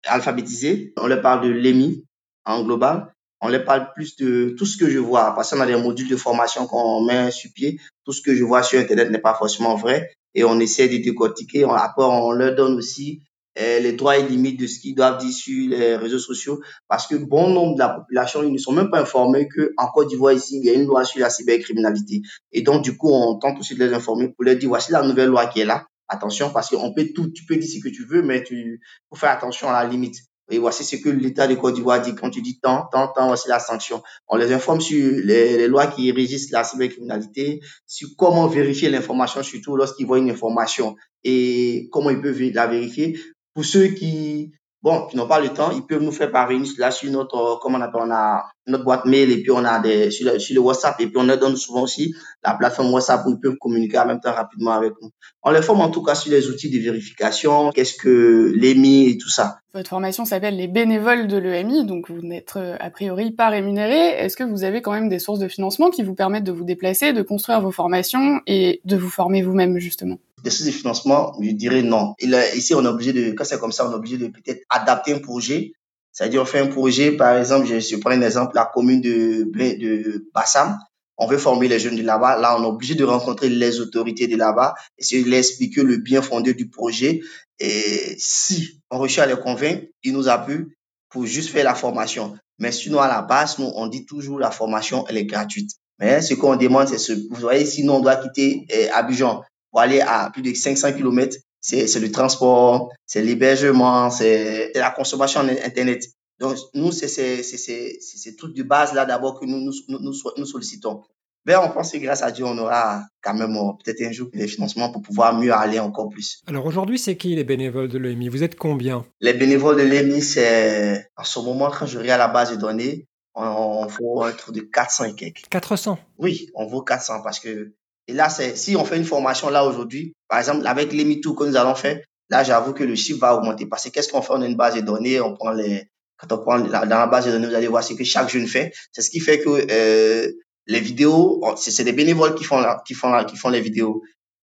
alphabétisés. 0.07 0.93
On 0.97 1.07
leur 1.07 1.21
parle 1.21 1.45
de 1.45 1.49
l'EMI 1.49 2.05
en 2.45 2.63
global. 2.63 3.13
On 3.41 3.49
leur 3.49 3.63
parle 3.63 3.91
plus 3.93 4.15
de 4.15 4.55
tout 4.57 4.65
ce 4.65 4.77
que 4.77 4.89
je 4.89 4.97
vois. 4.97 5.35
Parce 5.35 5.51
qu'on 5.51 5.59
a 5.59 5.65
des 5.65 5.75
modules 5.75 6.09
de 6.09 6.15
formation 6.15 6.65
qu'on 6.65 7.03
met 7.03 7.31
sur 7.31 7.51
pied. 7.53 7.79
Tout 8.05 8.11
ce 8.11 8.21
que 8.21 8.35
je 8.35 8.43
vois 8.43 8.63
sur 8.63 8.79
Internet 8.79 9.11
n'est 9.11 9.19
pas 9.19 9.35
forcément 9.35 9.75
vrai. 9.75 10.11
Et 10.33 10.43
on 10.43 10.59
essaie 10.59 10.87
de 10.87 10.97
décortiquer. 10.97 11.63
Après, 11.63 12.03
on 12.03 12.31
leur 12.31 12.55
donne 12.55 12.77
aussi 12.77 13.21
eh, 13.55 13.79
les 13.79 13.93
droits 13.93 14.17
et 14.17 14.27
limites 14.27 14.59
de 14.59 14.67
ce 14.67 14.79
qu'ils 14.79 14.95
doivent 14.95 15.17
dire 15.17 15.33
sur 15.33 15.69
les 15.69 15.95
réseaux 15.95 16.19
sociaux. 16.19 16.61
Parce 16.87 17.07
que 17.07 17.15
bon 17.15 17.49
nombre 17.49 17.75
de 17.75 17.79
la 17.79 17.89
population, 17.89 18.43
ils 18.43 18.51
ne 18.51 18.57
sont 18.57 18.71
même 18.71 18.89
pas 18.89 19.01
informés 19.01 19.47
qu'en 19.47 19.87
Côte 19.87 20.09
d'Ivoire, 20.09 20.33
ici, 20.33 20.57
il 20.57 20.65
y 20.65 20.69
a 20.69 20.73
une 20.73 20.85
loi 20.85 21.03
sur 21.05 21.21
la 21.21 21.29
cybercriminalité. 21.29 22.21
Et 22.51 22.61
donc, 22.61 22.83
du 22.83 22.97
coup, 22.97 23.09
on 23.11 23.37
tente 23.37 23.59
aussi 23.59 23.75
de 23.75 23.83
les 23.83 23.93
informer 23.93 24.29
pour 24.29 24.45
leur 24.45 24.55
dire, 24.55 24.69
voici 24.69 24.91
la 24.91 25.03
nouvelle 25.03 25.29
loi 25.29 25.47
qui 25.47 25.61
est 25.61 25.65
là 25.65 25.85
attention 26.07 26.49
parce 26.51 26.69
qu'on 26.69 26.93
peut 26.93 27.09
tout, 27.13 27.31
tu 27.31 27.45
peux 27.45 27.55
dire 27.55 27.69
ce 27.69 27.79
que 27.83 27.89
tu 27.89 28.05
veux, 28.05 28.21
mais 28.21 28.43
tu 28.43 28.81
faut 29.09 29.15
faire 29.15 29.31
attention 29.31 29.69
à 29.69 29.83
la 29.83 29.89
limite. 29.89 30.17
Et 30.49 30.59
voici 30.59 30.83
ce 30.85 30.95
que 30.95 31.09
l'État 31.09 31.47
de 31.47 31.55
Côte 31.55 31.75
d'Ivoire 31.75 32.01
dit. 32.01 32.15
Quand 32.15 32.29
tu 32.29 32.41
dis 32.41 32.59
tant, 32.59 32.87
tant, 32.91 33.09
tant, 33.09 33.27
voici 33.27 33.49
la 33.49 33.59
sanction. 33.59 34.01
On 34.29 34.37
les 34.37 34.53
informe 34.53 34.79
sur 34.79 35.11
les, 35.25 35.57
les 35.57 35.67
lois 35.67 35.87
qui 35.87 36.09
régissent 36.11 36.51
la 36.51 36.63
cybercriminalité, 36.63 37.59
sur 37.85 38.07
comment 38.17 38.47
vérifier 38.47 38.89
l'information, 38.89 39.43
surtout 39.43 39.75
lorsqu'ils 39.75 40.05
voient 40.05 40.19
une 40.19 40.29
information 40.29 40.95
et 41.23 41.89
comment 41.91 42.09
ils 42.09 42.21
peuvent 42.21 42.41
la 42.53 42.67
vérifier. 42.67 43.19
Pour 43.53 43.65
ceux 43.65 43.87
qui, 43.87 44.53
bon, 44.87 45.05
qui 45.07 45.17
n'ont 45.17 45.27
pas 45.27 45.41
le 45.41 45.49
temps, 45.49 45.71
ils 45.71 45.85
peuvent 45.85 46.01
nous 46.01 46.13
faire 46.13 46.31
parvenir 46.31 46.71
là 46.77 46.91
sur 46.91 47.11
notre, 47.11 47.59
comment 47.61 47.77
on 47.77 47.81
appelle, 47.81 48.01
on 48.05 48.11
a 48.11 48.45
notre 48.67 48.85
boîte 48.85 49.05
mail 49.05 49.29
et 49.31 49.41
puis 49.41 49.51
on 49.51 49.65
a 49.65 49.79
des, 49.79 50.11
sur 50.11 50.31
le, 50.31 50.39
sur 50.39 50.55
le 50.55 50.61
WhatsApp 50.61 50.95
et 51.01 51.07
puis 51.07 51.17
on 51.17 51.23
leur 51.23 51.37
donne 51.37 51.57
souvent 51.57 51.81
aussi 51.81 52.15
la 52.43 52.53
plateforme 52.53 52.93
WhatsApp 52.93 53.25
où 53.25 53.31
ils 53.31 53.39
peuvent 53.39 53.57
communiquer 53.59 53.99
en 53.99 54.05
même 54.05 54.21
temps 54.21 54.33
rapidement 54.33 54.71
avec 54.71 54.93
nous. 55.01 55.09
On 55.43 55.51
les 55.51 55.61
forme 55.61 55.81
en 55.81 55.89
tout 55.89 56.01
cas 56.03 56.15
sur 56.15 56.31
les 56.31 56.47
outils 56.49 56.69
de 56.69 56.79
vérification, 56.79 57.71
qu'est-ce 57.71 57.95
que 57.95 58.53
l'EMI 58.55 59.09
et 59.09 59.17
tout 59.17 59.29
ça. 59.29 59.59
Votre 59.73 59.89
formation 59.89 60.23
s'appelle 60.23 60.55
les 60.55 60.67
bénévoles 60.67 61.27
de 61.27 61.37
l'EMI, 61.37 61.85
donc 61.85 62.09
vous 62.09 62.21
n'êtes 62.21 62.53
euh, 62.55 62.77
a 62.79 62.89
priori 62.89 63.31
pas 63.31 63.49
rémunéré. 63.49 64.11
Est-ce 64.19 64.37
que 64.37 64.43
vous 64.45 64.63
avez 64.63 64.81
quand 64.81 64.93
même 64.93 65.09
des 65.09 65.19
sources 65.19 65.39
de 65.39 65.49
financement 65.49 65.89
qui 65.89 66.03
vous 66.03 66.15
permettent 66.15 66.45
de 66.45 66.53
vous 66.53 66.63
déplacer, 66.63 67.11
de 67.11 67.21
construire 67.21 67.59
vos 67.59 67.71
formations 67.71 68.39
et 68.47 68.79
de 68.85 68.95
vous 68.95 69.09
former 69.09 69.41
vous-même 69.41 69.79
justement? 69.79 70.17
Des 70.43 70.49
sources 70.51 70.69
financement, 70.69 71.35
je 71.41 71.51
dirais 71.51 71.81
non. 71.81 72.13
ici, 72.55 72.73
on 72.75 72.83
est 72.85 72.87
obligé 72.87 73.13
de, 73.13 73.31
quand 73.31 73.43
c'est 73.43 73.59
comme 73.59 73.71
ça, 73.71 73.87
on 73.87 73.91
est 73.91 73.95
obligé 73.95 74.17
de 74.17 74.27
peut-être 74.27 74.61
adapter 74.69 75.13
un 75.13 75.19
projet. 75.19 75.71
C'est-à-dire, 76.11 76.41
on 76.41 76.45
fait 76.45 76.59
un 76.59 76.67
projet, 76.67 77.11
par 77.11 77.37
exemple, 77.37 77.67
je, 77.67 77.79
je 77.79 77.95
prends 77.97 78.11
un 78.11 78.21
exemple, 78.21 78.55
la 78.55 78.65
commune 78.65 79.01
de, 79.01 79.49
de 79.51 80.29
Bassam 80.33 80.77
on 81.17 81.27
veut 81.27 81.37
former 81.37 81.67
les 81.67 81.79
jeunes 81.79 81.95
de 81.95 82.03
là-bas. 82.03 82.39
Là, 82.39 82.57
on 82.59 82.63
est 82.63 82.67
obligé 82.67 82.95
de 82.95 83.03
rencontrer 83.03 83.49
les 83.49 83.79
autorités 83.79 84.27
de 84.27 84.37
là-bas, 84.37 84.75
essayer 84.97 85.23
de 85.23 85.29
leur 85.29 85.39
expliquer 85.39 85.83
le 85.83 85.97
bien 85.97 86.21
fondé 86.21 86.53
du 86.53 86.69
projet. 86.69 87.21
Et 87.59 88.15
si 88.19 88.79
on 88.91 88.99
réussit 88.99 89.19
à 89.19 89.25
les 89.25 89.35
convaincre, 89.35 89.85
ils 90.03 90.13
nous 90.13 90.29
appuient 90.29 90.67
pour 91.09 91.25
juste 91.25 91.49
faire 91.49 91.63
la 91.63 91.73
formation. 91.73 92.37
Mais 92.59 92.71
sinon, 92.71 92.99
à 92.99 93.07
la 93.07 93.21
base, 93.21 93.57
nous, 93.57 93.71
on 93.75 93.87
dit 93.87 94.05
toujours 94.05 94.39
la 94.39 94.51
formation, 94.51 95.05
elle 95.07 95.17
est 95.17 95.25
gratuite. 95.25 95.71
Mais 95.99 96.21
ce 96.21 96.35
qu'on 96.35 96.55
demande, 96.55 96.87
c'est 96.87 96.99
ce, 96.99 97.13
vous 97.13 97.39
voyez, 97.39 97.65
sinon 97.65 97.95
on 97.95 97.99
doit 98.01 98.17
quitter 98.17 98.65
eh, 98.69 98.89
Abidjan 98.89 99.43
pour 99.71 99.81
aller 99.81 100.01
à 100.01 100.29
plus 100.31 100.41
de 100.41 100.53
500 100.53 100.93
km. 100.93 101.37
C'est 101.59 101.99
le 101.99 102.11
transport, 102.11 102.91
c'est 103.05 103.21
l'hébergement, 103.21 104.09
c'est 104.09 104.71
la 104.75 104.91
consommation 104.91 105.41
Internet. 105.41 106.05
Donc, 106.39 106.55
nous, 106.73 106.91
c'est 106.91 107.07
ces 107.07 108.35
trucs 108.37 108.55
de 108.55 108.63
base 108.63 108.93
là 108.93 109.05
d'abord 109.05 109.39
que 109.39 109.45
nous 109.45 109.59
nous, 109.59 109.73
nous, 109.89 110.13
nous 110.37 110.45
sollicitons. 110.45 111.03
Mais 111.47 111.55
on 111.55 111.69
pense 111.69 111.93
que 111.93 111.97
grâce 111.97 112.23
à 112.23 112.31
Dieu, 112.31 112.43
on 112.43 112.57
aura 112.57 113.03
quand 113.21 113.33
même 113.33 113.55
euh, 113.55 113.71
peut-être 113.81 114.01
un 114.01 114.11
jour 114.11 114.27
des 114.33 114.49
financements 114.49 114.91
pour 114.91 115.01
pouvoir 115.01 115.33
mieux 115.33 115.53
aller 115.53 115.79
encore 115.79 116.09
plus. 116.09 116.41
Alors 116.45 116.65
aujourd'hui, 116.65 116.99
c'est 116.99 117.15
qui 117.15 117.33
les 117.35 117.45
bénévoles 117.45 117.87
de 117.87 117.97
l'EMI? 117.97 118.27
Vous 118.27 118.43
êtes 118.43 118.57
combien? 118.57 119.05
Les 119.21 119.33
bénévoles 119.33 119.77
de 119.77 119.83
l'EMI, 119.83 120.21
c'est 120.21 121.09
en 121.15 121.23
ce 121.23 121.39
moment, 121.39 121.71
quand 121.71 121.85
je 121.85 121.99
regarde 121.99 122.19
la 122.19 122.27
base 122.27 122.51
de 122.51 122.57
données, 122.57 123.07
on, 123.33 123.85
vaut 123.85 124.23
un 124.23 124.33
truc 124.33 124.55
de 124.55 124.61
400 124.61 125.05
et 125.05 125.15
quelques. 125.15 125.47
400 125.49 125.97
Oui, 126.17 126.49
on 126.53 126.67
vaut 126.67 126.81
400 126.81 127.21
parce 127.23 127.39
que, 127.39 127.73
et 128.07 128.13
là, 128.13 128.29
c'est 128.29 128.55
si 128.55 128.75
on 128.75 128.85
fait 128.85 128.97
une 128.97 129.05
formation 129.05 129.49
là 129.49 129.65
aujourd'hui, 129.65 130.13
par 130.27 130.39
exemple, 130.39 130.65
avec 130.65 130.93
l'EMI 130.93 131.21
Tour 131.21 131.35
que 131.35 131.43
nous 131.43 131.57
allons 131.57 131.75
faire, 131.75 131.99
là, 132.29 132.43
j'avoue 132.43 132.73
que 132.73 132.83
le 132.83 132.95
chiffre 132.95 133.19
va 133.19 133.35
augmenter 133.35 133.65
parce 133.65 133.83
que 133.83 133.89
qu'est-ce 133.89 134.09
qu'on 134.11 134.21
fait? 134.21 134.33
On 134.33 134.41
a 134.41 134.45
une 134.45 134.55
base 134.55 134.75
de 134.75 134.81
données, 134.81 135.19
on 135.19 135.33
prend 135.35 135.51
les, 135.51 135.89
quand 136.17 136.31
on 136.31 136.39
prend 136.39 136.59
dans 136.59 136.85
la 136.85 137.07
base 137.07 137.25
de 137.25 137.31
données, 137.31 137.47
vous 137.47 137.55
allez 137.55 137.67
voir 137.67 137.83
ce 137.83 137.93
que 137.93 138.03
chaque 138.03 138.29
jeune 138.29 138.47
fait. 138.47 138.71
C'est 138.91 139.01
ce 139.01 139.09
qui 139.09 139.19
fait 139.19 139.39
que 139.39 139.67
euh, 139.69 140.31
les 140.67 140.79
vidéos, 140.79 141.43
c'est 141.57 141.83
des 141.83 141.93
bénévoles 141.93 142.35
qui 142.35 142.43
font, 142.43 142.59
la, 142.59 142.81
qui, 142.85 142.93
font 142.93 143.09
la, 143.09 143.25
qui 143.25 143.37
font 143.37 143.49
les 143.49 143.61
vidéos. 143.61 144.01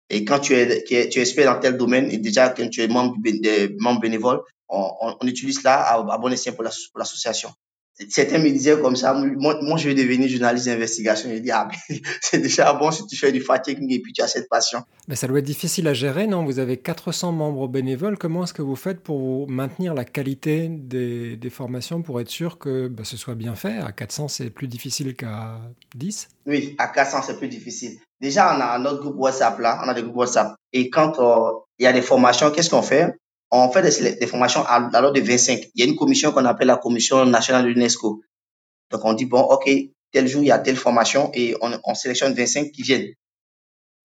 Et 0.10 0.26
quand 0.26 0.40
tu 0.40 0.56
es, 0.56 0.84
tu 0.84 0.96
es 0.96 1.20
expert 1.20 1.54
dans 1.54 1.60
tel 1.60 1.78
domaine, 1.78 2.10
et 2.12 2.18
déjà 2.18 2.50
quand 2.50 2.68
tu 2.70 2.82
es 2.82 2.88
membre, 2.88 3.16
membre 3.80 4.02
bénévole, 4.02 4.40
on, 4.68 5.16
on, 5.22 5.28
utilise 5.28 5.64
là 5.64 5.80
à, 5.82 5.96
à 5.96 6.18
bon 6.18 6.32
escient 6.32 6.54
pour 6.54 6.64
l'association 6.64 7.50
certains 8.08 8.40
me 8.40 8.50
disaient 8.50 8.80
comme 8.80 8.96
ça, 8.96 9.14
moi, 9.14 9.58
moi 9.62 9.78
je 9.78 9.90
vais 9.90 9.96
devenir 9.96 10.30
journaliste 10.30 10.68
d'investigation. 10.68 11.30
Je 11.32 11.40
dis, 11.40 11.52
ah, 11.52 11.68
c'est 12.22 12.40
déjà 12.40 12.74
bon 12.74 12.92
si 12.92 13.06
tu 13.08 13.18
fais 13.18 13.32
du 13.32 13.42
fact-checking 13.42 13.92
et 13.92 14.00
puis 14.00 14.14
tu 14.14 14.22
as 14.22 14.28
cette 14.28 14.48
passion. 14.48 14.84
Mais 15.08 15.16
ça 15.16 15.28
doit 15.28 15.40
être 15.40 15.46
difficile 15.46 15.88
à 15.88 15.94
gérer, 15.94 16.28
non? 16.28 16.46
Vous 16.46 16.60
avez 16.60 16.78
400 16.78 17.32
membres 17.32 17.68
bénévoles. 17.68 18.18
Comment 18.18 18.44
est-ce 18.44 18.54
que 18.54 18.62
vous 18.62 18.76
faites 18.76 19.02
pour 19.02 19.50
maintenir 19.50 19.94
la 19.94 20.06
qualité 20.06 20.70
des, 20.70 21.36
des 21.36 21.50
formations 21.50 22.02
pour 22.02 22.22
être 22.22 22.30
sûr 22.30 22.58
que 22.58 22.88
bah, 22.88 23.04
ce 23.04 23.18
soit 23.18 23.36
bien 23.36 23.56
fait? 23.56 23.78
À 23.78 23.92
400, 23.92 24.28
c'est 24.30 24.50
plus 24.50 24.68
difficile 24.68 25.16
qu'à 25.16 25.60
10 25.96 26.30
Oui, 26.46 26.76
à 26.78 26.88
400, 26.88 27.24
c'est 27.26 27.38
plus 27.38 27.50
difficile. 27.50 27.98
Déjà, 28.22 28.56
on 28.56 28.62
a 28.62 28.78
notre 28.80 29.02
groupe 29.02 29.16
WhatsApp 29.18 29.60
là, 29.60 29.82
on 29.84 29.88
a 29.88 29.94
des 29.94 30.04
groupes 30.04 30.18
WhatsApp. 30.18 30.56
Et 30.74 30.90
quand 30.90 31.20
euh, 31.20 31.52
il 31.80 31.84
y 31.84 31.88
a 31.88 31.94
des 31.94 32.02
formations, 32.02 32.52
qu'est-ce 32.52 32.70
qu'on 32.70 32.82
fait? 32.82 33.14
On 33.52 33.72
fait 33.72 33.82
des, 34.20 34.28
formations 34.28 34.64
à, 34.66 34.80
l'ordre 34.80 35.14
de 35.14 35.22
25. 35.22 35.70
Il 35.74 35.84
y 35.84 35.88
a 35.88 35.90
une 35.90 35.96
commission 35.96 36.32
qu'on 36.32 36.46
appelle 36.46 36.68
la 36.68 36.78
commission 36.78 37.26
nationale 37.26 37.64
de 37.64 37.70
l'UNESCO. 37.70 38.22
Donc, 38.92 39.06
on 39.06 39.14
dit, 39.14 39.26
bon, 39.26 39.42
OK, 39.42 39.70
tel 40.12 40.28
jour, 40.28 40.42
il 40.42 40.48
y 40.48 40.52
a 40.52 40.60
telle 40.60 40.76
formation 40.76 41.32
et 41.34 41.56
on, 41.62 41.72
on 41.84 41.96
sélectionne 41.96 42.34
25 42.34 42.72
qui 42.72 42.84
viennent. 42.84 43.14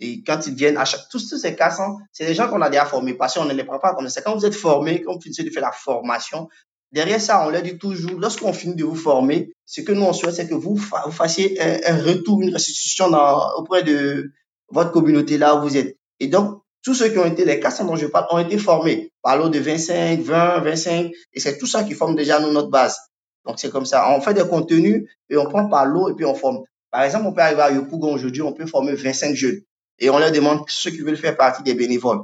Et 0.01 0.23
quand 0.23 0.47
ils 0.47 0.55
viennent, 0.55 0.77
à 0.77 0.85
chaque, 0.85 1.09
tous, 1.11 1.37
ces 1.37 1.55
cas, 1.55 1.77
c'est 2.13 2.27
des 2.27 2.35
gens 2.35 2.49
qu'on 2.49 2.61
a 2.61 2.69
déjà 2.69 2.85
formés 2.85 3.15
parce 3.15 3.35
qu'on 3.35 3.45
ne 3.45 3.55
les 3.55 3.65
prend 3.65 3.79
pas 3.79 3.95
comme 3.95 4.09
ça. 4.09 4.23
Quand 4.23 4.35
vous 4.35 4.45
êtes 4.45 4.55
formés, 4.55 5.03
quand 5.03 5.15
vous 5.15 5.21
finissez 5.21 5.45
de 5.45 5.51
faire 5.51 5.63
la 5.63 5.73
formation, 5.73 6.49
derrière 6.91 7.21
ça, 7.21 7.47
on 7.47 7.51
leur 7.51 7.63
dit 7.63 7.79
toujours, 7.79 8.19
lorsqu'on 8.19 8.53
finit 8.53 8.75
de 8.75 8.85
vous 8.85 8.97
former, 8.97 9.53
ce 9.67 9.83
que 9.83 9.93
nous, 9.93 10.03
on 10.03 10.13
souhaite, 10.13 10.35
c'est 10.35 10.49
que 10.49 10.55
vous, 10.55 10.75
vous 10.75 11.13
fassiez 11.13 11.61
un, 11.61 12.03
retour, 12.03 12.43
une 12.43 12.53
restitution 12.53 13.09
dans, 13.09 13.55
auprès 13.57 13.83
de 13.83 14.33
votre 14.69 14.91
communauté 14.91 15.39
là 15.39 15.55
où 15.57 15.63
vous 15.63 15.77
êtes. 15.77 15.97
Et 16.19 16.27
donc, 16.27 16.64
tous 16.85 16.95
ceux 16.95 17.09
qui 17.09 17.19
ont 17.19 17.25
été, 17.25 17.45
les 17.45 17.59
400 17.59 17.87
dont 17.87 17.97
je 17.97 18.07
parle, 18.07 18.27
ont 18.31 18.39
été 18.39 18.59
formés 18.59 19.11
par 19.23 19.39
l'eau 19.39 19.49
de 19.49 19.59
25, 19.59 20.21
20, 20.21 20.61
25, 20.61 21.11
et 21.33 21.41
c'est 21.41 21.59
tout 21.59 21.67
ça 21.67 21.83
qui 21.83 21.95
forme 21.95 22.15
déjà 22.15 22.39
notre 22.39 22.69
base. 22.69 22.99
Donc, 23.47 23.59
c'est 23.59 23.71
comme 23.71 23.87
ça. 23.87 24.11
On 24.11 24.21
fait 24.21 24.35
des 24.35 24.47
contenus 24.47 25.09
et 25.31 25.37
on 25.37 25.47
prend 25.47 25.69
par 25.69 25.87
l'eau 25.87 26.11
et 26.11 26.15
puis 26.15 26.27
on 26.27 26.35
forme. 26.35 26.61
Par 26.91 27.03
exemple, 27.03 27.27
on 27.27 27.33
peut 27.33 27.41
arriver 27.41 27.63
à 27.63 27.73
Yopougon 27.73 28.15
aujourd'hui, 28.15 28.43
on 28.43 28.53
peut 28.53 28.67
former 28.67 28.93
25 28.93 29.35
jeunes 29.35 29.61
et 29.99 30.11
on 30.11 30.19
leur 30.19 30.31
demande 30.31 30.61
ceux 30.69 30.91
qui 30.91 31.01
veulent 31.01 31.17
faire 31.17 31.37
partie 31.37 31.63
des 31.63 31.75
bénévoles. 31.75 32.21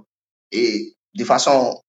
Et 0.52 0.95
de 1.14 1.25
façon 1.25 1.81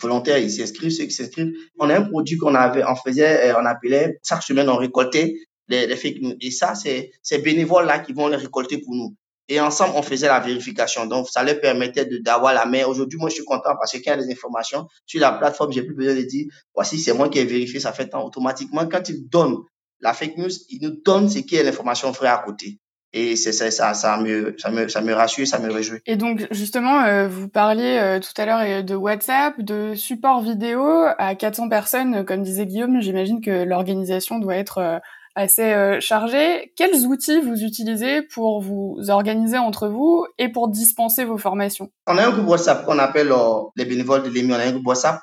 volontaire, 0.00 0.38
ils 0.38 0.50
s'inscrivent, 0.50 0.90
ceux 0.90 1.04
qui 1.04 1.12
s'inscrivent. 1.12 1.52
On 1.78 1.88
a 1.88 1.96
un 1.96 2.02
produit 2.02 2.36
qu'on 2.36 2.54
avait, 2.54 2.84
on 2.84 2.96
faisait, 2.96 3.50
euh, 3.50 3.60
on 3.60 3.64
appelait, 3.64 4.18
chaque 4.26 4.42
semaine, 4.42 4.68
on 4.68 4.76
récoltait 4.76 5.34
les, 5.68 5.86
les 5.86 5.96
fake 5.96 6.20
news. 6.20 6.34
Et 6.40 6.50
ça, 6.50 6.74
c'est 6.74 7.10
ces 7.22 7.38
bénévoles-là 7.38 8.00
qui 8.00 8.12
vont 8.12 8.28
les 8.28 8.36
récolter 8.36 8.78
pour 8.78 8.94
nous. 8.94 9.14
Et 9.48 9.60
ensemble, 9.60 9.92
on 9.94 10.02
faisait 10.02 10.26
la 10.26 10.40
vérification. 10.40 11.06
Donc, 11.06 11.28
ça 11.28 11.42
leur 11.44 11.60
permettait 11.60 12.06
d'avoir 12.20 12.52
la 12.52 12.66
main. 12.66 12.84
Aujourd'hui, 12.84 13.18
moi, 13.18 13.28
je 13.28 13.36
suis 13.36 13.44
content 13.44 13.76
parce 13.78 13.92
que 13.92 13.98
quand 13.98 14.14
il 14.14 14.20
y 14.20 14.22
a 14.22 14.26
des 14.26 14.32
informations 14.32 14.88
sur 15.06 15.20
la 15.20 15.32
plateforme, 15.32 15.72
j'ai 15.72 15.82
plus 15.82 15.94
besoin 15.94 16.14
de 16.14 16.22
dire, 16.22 16.46
voici, 16.74 16.98
c'est 16.98 17.12
moi 17.12 17.28
qui 17.28 17.38
ai 17.38 17.44
vérifié, 17.44 17.78
ça 17.78 17.92
fait 17.92 18.08
tant 18.08 18.24
automatiquement. 18.24 18.86
Quand 18.86 19.08
ils 19.08 19.28
donnent 19.28 19.58
la 20.00 20.12
fake 20.14 20.36
news, 20.36 20.50
ils 20.70 20.82
nous 20.82 20.96
donnent 21.04 21.28
ce 21.28 21.38
qui 21.38 21.56
est 21.56 21.62
l'information 21.62 22.10
vraie 22.10 22.28
à 22.28 22.38
côté. 22.38 22.80
Et 23.12 23.34
c'est 23.36 23.52
ça, 23.52 23.70
ça, 23.70 23.94
ça 23.94 24.18
me, 24.18 24.54
ça 24.58 24.70
me, 24.70 24.88
ça 24.88 25.00
me 25.00 25.14
rassure, 25.14 25.46
ça 25.46 25.58
me 25.58 25.72
réjouit. 25.72 26.00
Et 26.04 26.16
donc, 26.16 26.46
justement, 26.50 27.02
euh, 27.04 27.28
vous 27.28 27.48
parliez 27.48 27.98
euh, 27.98 28.20
tout 28.20 28.38
à 28.40 28.44
l'heure 28.44 28.60
euh, 28.60 28.82
de 28.82 28.94
WhatsApp, 28.94 29.58
de 29.58 29.94
support 29.94 30.42
vidéo 30.42 30.84
à 31.16 31.34
400 31.34 31.70
personnes, 31.70 32.24
comme 32.26 32.42
disait 32.42 32.66
Guillaume. 32.66 33.00
J'imagine 33.00 33.40
que 33.40 33.64
l'organisation 33.64 34.38
doit 34.38 34.56
être 34.56 35.00
assez 35.36 35.74
euh, 35.74 36.00
chargé. 36.00 36.72
Quels 36.76 37.06
outils 37.06 37.40
vous 37.40 37.62
utilisez 37.62 38.22
pour 38.22 38.60
vous 38.60 38.96
organiser 39.08 39.58
entre 39.58 39.86
vous 39.86 40.26
et 40.38 40.50
pour 40.50 40.68
dispenser 40.68 41.24
vos 41.24 41.36
formations? 41.36 41.90
On 42.06 42.16
a 42.16 42.26
un 42.26 42.30
groupe 42.32 42.48
WhatsApp 42.48 42.84
qu'on 42.86 42.98
appelle 42.98 43.30
euh, 43.30 43.62
les 43.76 43.84
bénévoles 43.84 44.22
de 44.22 44.30
l'EMI, 44.30 44.52
on 44.52 44.56
a 44.56 44.64
un 44.64 44.72
groupe 44.72 44.86
WhatsApp. 44.86 45.20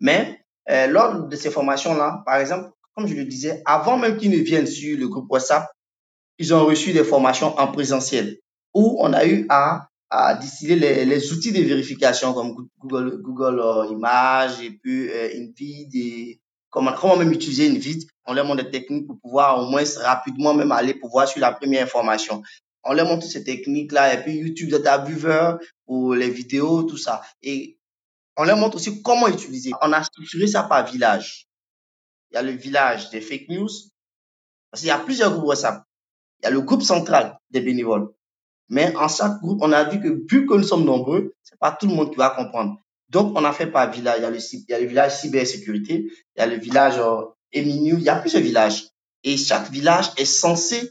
Mais 0.00 0.40
euh, 0.70 0.86
lors 0.86 1.26
de 1.28 1.36
ces 1.36 1.50
formations-là, 1.50 2.22
par 2.24 2.36
exemple, 2.36 2.70
comme 2.94 3.08
je 3.08 3.14
le 3.14 3.24
disais, 3.24 3.60
avant 3.66 3.98
même 3.98 4.16
qu'ils 4.16 4.30
ne 4.30 4.38
viennent 4.38 4.66
sur 4.66 4.96
le 4.96 5.08
groupe 5.08 5.26
WhatsApp, 5.30 5.68
ils 6.38 6.54
ont 6.54 6.64
reçu 6.64 6.92
des 6.92 7.04
formations 7.04 7.58
en 7.58 7.66
présentiel 7.66 8.38
où 8.72 8.98
on 9.00 9.12
a 9.12 9.26
eu 9.26 9.46
à, 9.48 9.88
à 10.10 10.34
distiller 10.34 10.76
les, 10.76 11.04
les 11.04 11.32
outils 11.32 11.50
de 11.50 11.62
vérification 11.62 12.34
comme 12.34 12.68
Google, 12.78 13.20
Google 13.20 13.62
Images 13.90 14.60
et 14.62 14.70
puis 14.70 15.10
InVid 15.10 15.94
et 15.94 16.40
comment, 16.70 16.92
comment 16.92 17.16
même 17.16 17.32
utiliser 17.32 17.66
une 17.66 17.78
vide. 17.78 18.04
On 18.26 18.34
leur 18.34 18.44
montre 18.44 18.64
des 18.64 18.70
techniques 18.70 19.06
pour 19.06 19.18
pouvoir 19.20 19.60
au 19.60 19.70
moins 19.70 19.84
rapidement 20.02 20.54
même 20.54 20.72
aller 20.72 20.94
pour 20.94 21.10
voir 21.10 21.28
sur 21.28 21.40
la 21.40 21.52
première 21.52 21.84
information. 21.84 22.42
On 22.84 22.92
leur 22.92 23.06
montre 23.06 23.26
ces 23.26 23.44
techniques-là 23.44 24.14
et 24.14 24.22
puis 24.22 24.36
YouTube 24.36 24.70
Data 24.70 24.98
Viewer 24.98 25.54
pour 25.86 26.14
les 26.14 26.30
vidéos, 26.30 26.84
tout 26.84 26.96
ça. 26.96 27.22
Et 27.42 27.78
on 28.36 28.44
leur 28.44 28.56
montre 28.56 28.76
aussi 28.76 29.02
comment 29.02 29.28
utiliser. 29.28 29.72
On 29.82 29.92
a 29.92 30.02
structuré 30.02 30.46
ça 30.46 30.62
par 30.64 30.86
village. 30.86 31.48
Il 32.30 32.34
y 32.34 32.38
a 32.38 32.42
le 32.42 32.52
village 32.52 33.10
des 33.10 33.20
fake 33.20 33.48
news. 33.48 33.68
Parce 34.70 34.82
qu'il 34.82 34.88
y 34.88 34.92
a 34.92 34.98
plusieurs 34.98 35.32
groupes 35.32 35.46
WhatsApp. 35.46 35.82
Il 36.40 36.44
y 36.44 36.46
a 36.48 36.50
le 36.50 36.60
groupe 36.60 36.82
central 36.82 37.38
des 37.50 37.60
bénévoles. 37.60 38.08
Mais 38.68 38.94
en 38.96 39.08
chaque 39.08 39.40
groupe, 39.40 39.58
on 39.62 39.72
a 39.72 39.84
vu 39.84 40.00
que 40.00 40.08
vu 40.30 40.46
que 40.46 40.54
nous 40.54 40.64
sommes 40.64 40.84
nombreux, 40.84 41.34
c'est 41.42 41.58
pas 41.58 41.72
tout 41.72 41.86
le 41.86 41.94
monde 41.94 42.10
qui 42.10 42.16
va 42.16 42.30
comprendre. 42.30 42.76
Donc, 43.08 43.38
on 43.38 43.44
a 43.44 43.52
fait 43.52 43.68
par 43.68 43.90
village. 43.90 44.18
Il 44.18 44.22
y 44.22 44.26
a 44.26 44.30
le, 44.30 44.38
il 44.38 44.64
y 44.68 44.74
a 44.74 44.84
village 44.84 45.16
cybersécurité, 45.16 46.10
il 46.36 46.38
y 46.38 46.40
a 46.40 46.46
le 46.46 46.56
village 46.56 46.98
euh, 46.98 47.22
il 47.52 48.00
y 48.02 48.08
a 48.08 48.16
plusieurs 48.16 48.42
villages. 48.42 48.88
Et 49.24 49.36
chaque 49.36 49.70
village 49.70 50.10
est 50.16 50.24
censé 50.24 50.90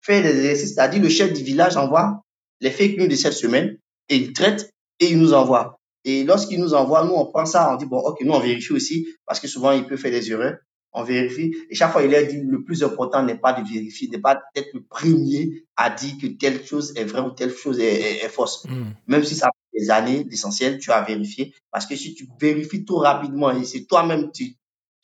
faire 0.00 0.22
des 0.22 0.30
exercices, 0.30 0.74
c'est-à-dire 0.74 1.02
le 1.02 1.08
chef 1.08 1.32
du 1.32 1.42
village 1.42 1.76
envoie 1.76 2.22
les 2.60 2.70
fake 2.70 2.98
news 2.98 3.08
de 3.08 3.14
cette 3.14 3.32
semaine 3.32 3.78
et 4.08 4.16
il 4.16 4.32
traite 4.32 4.70
et 5.00 5.10
il 5.10 5.18
nous 5.18 5.32
envoie. 5.32 5.78
Et 6.04 6.24
lorsqu'il 6.24 6.60
nous 6.60 6.74
envoie, 6.74 7.04
nous, 7.04 7.14
on 7.14 7.26
prend 7.26 7.46
ça, 7.46 7.72
on 7.72 7.76
dit, 7.76 7.86
bon, 7.86 7.98
ok, 7.98 8.20
nous, 8.22 8.32
on 8.32 8.40
vérifie 8.40 8.72
aussi, 8.72 9.08
parce 9.26 9.40
que 9.40 9.48
souvent, 9.48 9.72
il 9.72 9.86
peut 9.86 9.96
faire 9.96 10.10
des 10.10 10.30
erreurs. 10.30 10.58
On 10.92 11.02
vérifie. 11.02 11.54
Et 11.70 11.74
chaque 11.74 11.92
fois, 11.92 12.02
il 12.02 12.14
a 12.14 12.22
dit, 12.22 12.40
le 12.40 12.62
plus 12.62 12.84
important 12.84 13.22
n'est 13.22 13.38
pas 13.38 13.54
de 13.54 13.66
vérifier, 13.66 14.08
n'est 14.08 14.20
pas 14.20 14.40
d'être 14.54 14.72
le 14.74 14.84
premier 14.84 15.64
à 15.76 15.90
dire 15.90 16.12
que 16.20 16.26
telle 16.26 16.64
chose 16.64 16.92
est 16.96 17.04
vraie 17.04 17.22
ou 17.22 17.30
telle 17.30 17.52
chose 17.52 17.80
est, 17.80 18.22
est, 18.22 18.28
fausse. 18.28 18.64
Hmm. 18.68 18.90
Même 19.08 19.24
si 19.24 19.34
ça 19.34 19.50
des 19.72 19.90
années, 19.90 20.24
l'essentiel, 20.30 20.78
tu 20.78 20.92
as 20.92 21.02
vérifié. 21.02 21.52
Parce 21.72 21.86
que 21.86 21.96
si 21.96 22.14
tu 22.14 22.28
vérifies 22.38 22.84
tout 22.84 22.96
rapidement 22.96 23.50
et 23.50 23.64
c'est 23.64 23.86
toi-même, 23.86 24.30
tu, 24.32 24.54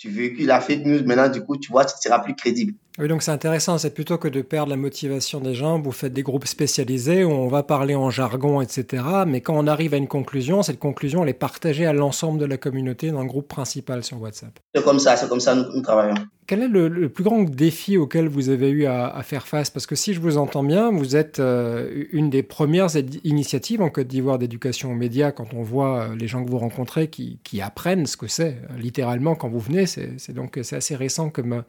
tu 0.01 0.09
véhicules 0.09 0.47
la 0.47 0.63
fake 0.63 0.87
news, 0.87 1.05
maintenant, 1.05 1.29
du 1.29 1.43
coup, 1.43 1.59
tu 1.59 1.71
vois, 1.71 1.87
ce 1.87 1.95
sera 2.01 2.23
plus 2.23 2.35
crédible. 2.35 2.73
Oui, 2.99 3.07
donc 3.07 3.23
c'est 3.23 3.33
intéressant. 3.33 3.77
C'est 3.77 3.93
plutôt 3.93 4.17
que 4.17 4.29
de 4.29 4.41
perdre 4.41 4.71
la 4.71 4.79
motivation 4.79 5.41
des 5.41 5.55
gens, 5.55 5.79
vous 5.79 5.93
faites 5.93 6.15
des 6.15 6.23
groupes 6.23 6.47
spécialisés 6.47 7.23
où 7.23 7.31
on 7.31 7.49
va 7.49 7.63
parler 7.63 7.95
en 7.95 8.09
jargon, 8.09 8.63
etc. 8.63 9.05
Mais 9.27 9.43
quand 9.43 9.55
on 9.55 9.67
arrive 9.67 9.93
à 9.93 9.99
une 9.99 10.09
conclusion, 10.09 10.63
cette 10.63 10.79
conclusion, 10.79 11.23
elle 11.23 11.29
est 11.29 11.35
partagée 11.35 11.85
à 11.85 11.93
l'ensemble 11.93 12.39
de 12.39 12.47
la 12.47 12.57
communauté 12.57 13.11
dans 13.11 13.21
le 13.21 13.29
groupe 13.29 13.47
principal 13.47 14.03
sur 14.03 14.19
WhatsApp. 14.23 14.59
C'est 14.75 14.83
comme 14.83 14.99
ça, 14.99 15.17
c'est 15.17 15.29
comme 15.29 15.41
ça 15.41 15.55
nous, 15.55 15.71
nous 15.71 15.83
travaillons. 15.83 16.15
Quel 16.51 16.63
est 16.63 16.69
le, 16.69 17.09
plus 17.09 17.23
grand 17.23 17.45
défi 17.45 17.97
auquel 17.97 18.27
vous 18.27 18.49
avez 18.49 18.71
eu 18.71 18.85
à, 18.87 19.23
faire 19.23 19.47
face? 19.47 19.71
Parce 19.71 19.87
que 19.87 19.95
si 19.95 20.15
je 20.15 20.21
vous 20.21 20.37
entends 20.37 20.65
bien, 20.65 20.91
vous 20.91 21.15
êtes 21.15 21.39
euh, 21.39 22.07
une 22.11 22.29
des 22.29 22.43
premières 22.43 22.89
initiatives 23.23 23.81
en 23.83 23.89
Côte 23.89 24.09
d'Ivoire 24.09 24.37
d'éducation 24.37 24.91
aux 24.91 24.97
médias 24.97 25.31
quand 25.31 25.55
on 25.55 25.63
voit 25.63 26.01
euh, 26.01 26.17
les 26.17 26.27
gens 26.27 26.45
que 26.45 26.51
vous 26.51 26.59
rencontrez 26.59 27.07
qui, 27.07 27.39
apprennent 27.63 28.05
ce 28.05 28.17
que 28.17 28.27
c'est, 28.27 28.57
littéralement, 28.77 29.37
quand 29.37 29.49
vous 29.49 29.61
venez. 29.61 29.87
C'est 29.87 30.33
donc 30.33 30.59
assez 30.59 30.97
récent 30.97 31.31
comme 31.31 31.63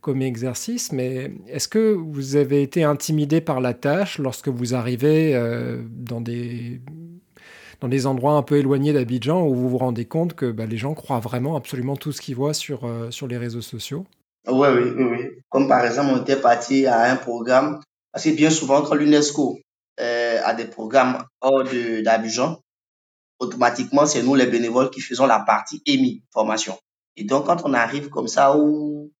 comme 0.00 0.22
exercice, 0.22 0.92
mais 0.92 1.32
est-ce 1.48 1.66
que 1.66 1.92
vous 1.92 2.36
avez 2.36 2.62
été 2.62 2.84
intimidé 2.84 3.40
par 3.40 3.60
la 3.60 3.74
tâche 3.74 4.18
lorsque 4.18 4.46
vous 4.46 4.76
arrivez 4.76 5.34
euh, 5.34 5.82
dans 5.90 6.20
des 6.20 6.80
dans 7.80 7.88
des 7.88 8.06
endroits 8.06 8.34
un 8.34 8.42
peu 8.42 8.58
éloignés 8.58 8.92
d'Abidjan 8.92 9.44
où 9.44 9.56
vous 9.56 9.68
vous 9.68 9.78
rendez 9.78 10.04
compte 10.04 10.34
que 10.34 10.52
bah, 10.52 10.66
les 10.66 10.76
gens 10.76 10.94
croient 10.94 11.18
vraiment 11.18 11.56
absolument 11.56 11.96
tout 11.96 12.12
ce 12.12 12.20
qu'ils 12.20 12.36
voient 12.36 12.54
sur, 12.54 12.88
sur 13.10 13.26
les 13.26 13.36
réseaux 13.36 13.60
sociaux? 13.60 14.06
Oui, 14.48 14.68
oui, 14.68 15.04
oui. 15.04 15.30
Comme 15.48 15.68
par 15.68 15.84
exemple, 15.84 16.12
on 16.12 16.22
était 16.22 16.40
parti 16.40 16.86
à 16.86 17.10
un 17.10 17.16
programme, 17.16 17.80
parce 18.12 18.24
que 18.24 18.30
bien 18.30 18.50
souvent, 18.50 18.82
quand 18.82 18.94
l'UNESCO 18.94 19.58
euh, 20.00 20.40
a 20.44 20.54
des 20.54 20.66
programmes 20.66 21.24
hors 21.40 21.64
d'Abidjan, 21.64 22.60
automatiquement, 23.38 24.06
c'est 24.06 24.22
nous 24.22 24.34
les 24.34 24.46
bénévoles 24.46 24.90
qui 24.90 25.00
faisons 25.00 25.26
la 25.26 25.40
partie 25.40 25.82
EMI, 25.86 26.22
formation. 26.32 26.78
Et 27.16 27.24
donc, 27.24 27.46
quand 27.46 27.62
on 27.64 27.74
arrive 27.74 28.08
comme 28.08 28.28
ça, 28.28 28.56
où 28.56 29.10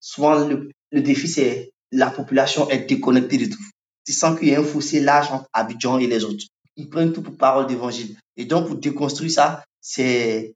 souvent 0.00 0.34
le, 0.46 0.70
le 0.90 1.02
défi, 1.02 1.28
c'est 1.28 1.72
la 1.90 2.10
population 2.10 2.68
est 2.70 2.86
déconnectée 2.86 3.38
de 3.38 3.46
tout. 3.46 3.62
Tu 4.06 4.12
sens 4.12 4.38
qu'il 4.38 4.48
y 4.48 4.54
a 4.54 4.60
un 4.60 4.64
fossé 4.64 5.00
large 5.00 5.30
entre 5.30 5.48
Abidjan 5.52 5.98
et 5.98 6.06
les 6.06 6.24
autres. 6.24 6.44
Ils 6.76 6.88
prennent 6.88 7.12
tout 7.12 7.22
pour 7.22 7.36
parole 7.36 7.66
d'évangile. 7.66 8.16
Et 8.36 8.44
donc, 8.46 8.68
pour 8.68 8.76
déconstruire 8.76 9.30
ça, 9.30 9.64
c'est, 9.80 10.54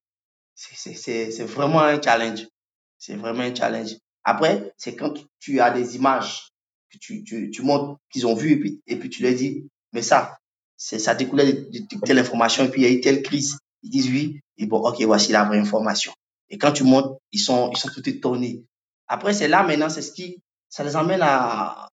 c'est 0.55 1.45
vraiment 1.45 1.81
un 1.81 2.01
challenge. 2.01 2.47
C'est 2.99 3.17
vraiment 3.17 3.43
un 3.43 3.55
challenge. 3.55 3.97
Après, 4.28 4.75
c'est 4.76 4.97
quand 4.97 5.14
tu 5.38 5.61
as 5.61 5.71
des 5.71 5.95
images 5.95 6.50
que 6.90 6.99
tu, 6.99 7.23
tu, 7.23 7.50
tu 7.52 7.62
montres 7.62 8.00
qu'ils 8.11 8.26
ont 8.26 8.35
vues 8.35 8.52
et 8.52 8.56
puis, 8.59 8.83
et 8.88 8.97
puis 8.97 9.09
tu 9.09 9.23
leur 9.23 9.33
dis, 9.35 9.68
mais 9.92 10.02
ça, 10.02 10.38
c'est, 10.76 10.99
ça 10.99 11.14
découlait 11.14 11.52
de, 11.52 12.04
telle 12.04 12.18
information 12.18 12.64
et 12.64 12.68
puis 12.68 12.83
il 12.83 12.85
y 12.85 12.92
a 12.92 12.92
eu 12.92 13.00
telle 13.00 13.23
crise. 13.23 13.56
Ils 13.85 13.90
disent 13.90 14.11
oui, 14.11 14.40
et 14.59 14.66
bon, 14.66 14.78
ok, 14.78 15.00
voici 15.02 15.30
la 15.30 15.45
vraie 15.45 15.61
information. 15.61 16.12
Et 16.50 16.59
quand 16.59 16.73
tu 16.73 16.83
montes, 16.83 17.16
ils 17.30 17.38
sont, 17.38 17.71
ils 17.71 17.78
sont 17.78 17.88
tout 17.88 18.09
étonnés. 18.09 18.64
Après, 19.06 19.33
c'est 19.33 19.47
là 19.47 19.62
maintenant, 19.62 19.88
c'est 19.88 20.02
ce 20.02 20.11
qui, 20.11 20.42
ça 20.68 20.83
les 20.83 20.97
amène 20.97 21.23
à, 21.23 21.88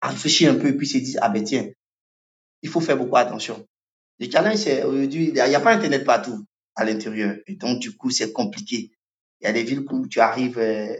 à 0.00 0.08
réfléchir 0.08 0.52
un 0.52 0.54
peu 0.54 0.68
et 0.68 0.74
puis 0.74 0.86
se 0.86 0.98
dire, 0.98 1.18
ah 1.22 1.28
ben 1.28 1.42
tiens, 1.42 1.66
il 2.62 2.68
faut 2.68 2.80
faire 2.80 2.96
beaucoup 2.96 3.16
attention. 3.16 3.66
Le 4.20 4.30
challenge, 4.30 4.58
c'est 4.58 4.84
aujourd'hui, 4.84 5.28
il 5.28 5.34
n'y 5.34 5.40
a, 5.40 5.60
pas 5.60 5.74
Internet 5.74 6.04
partout 6.04 6.44
à 6.76 6.84
l'intérieur. 6.84 7.36
Et 7.48 7.56
donc, 7.56 7.80
du 7.80 7.96
coup, 7.96 8.10
c'est 8.10 8.32
compliqué. 8.32 8.92
Il 9.40 9.44
y 9.44 9.46
a 9.48 9.52
des 9.52 9.64
villes 9.64 9.84
où 9.90 10.06
tu 10.06 10.20
arrives, 10.20 10.58
euh, 10.58 10.94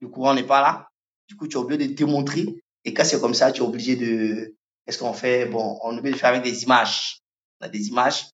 le 0.00 0.08
courant 0.08 0.34
n'est 0.34 0.46
pas 0.46 0.60
là. 0.60 0.88
Du 1.28 1.36
coup, 1.36 1.48
tu 1.48 1.56
es 1.56 1.60
obligé 1.60 1.88
de 1.88 1.94
démontrer. 1.94 2.46
Et 2.84 2.94
quand 2.94 3.04
c'est 3.04 3.20
comme 3.20 3.34
ça, 3.34 3.52
tu 3.52 3.62
es 3.62 3.64
obligé 3.64 3.96
de, 3.96 4.54
qu'est-ce 4.84 4.98
qu'on 4.98 5.12
fait? 5.12 5.46
Bon, 5.46 5.78
on 5.82 5.94
est 5.94 5.98
obligé 5.98 6.14
de 6.14 6.18
faire 6.18 6.30
avec 6.30 6.42
des 6.42 6.62
images. 6.62 7.20
On 7.60 7.66
a 7.66 7.68
des 7.68 7.88
images. 7.88 8.26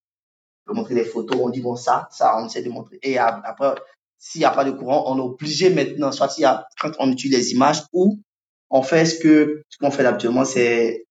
On 0.67 0.73
peut 0.73 0.77
montrer 0.77 0.95
des 0.95 1.05
photos. 1.05 1.39
On 1.41 1.49
dit, 1.51 1.61
bon, 1.61 1.77
ça, 1.77 2.09
ça, 2.11 2.37
on 2.39 2.47
essaie 2.47 2.63
de 2.63 2.69
montrer. 2.69 2.99
Et 3.03 3.19
après, 3.19 3.75
s'il 4.19 4.41
n'y 4.41 4.45
a 4.45 4.51
pas 4.51 4.65
de 4.65 4.71
courant, 4.73 5.05
on 5.07 5.19
est 5.19 5.23
obligé 5.23 5.71
maintenant, 5.71 6.13
soit 6.13 6.33
il 6.39 6.43
y 6.43 6.45
a, 6.45 6.67
quand 6.79 6.93
on 6.99 7.11
utilise 7.11 7.37
les 7.37 7.53
images 7.53 7.83
ou 7.93 8.21
on 8.71 8.83
fait 8.83 9.05
ce 9.05 9.19
que, 9.19 9.63
ce 9.69 9.79
qu'on 9.79 9.91
fait 9.91 10.05
habituellement, 10.05 10.45
c'est 10.45 11.07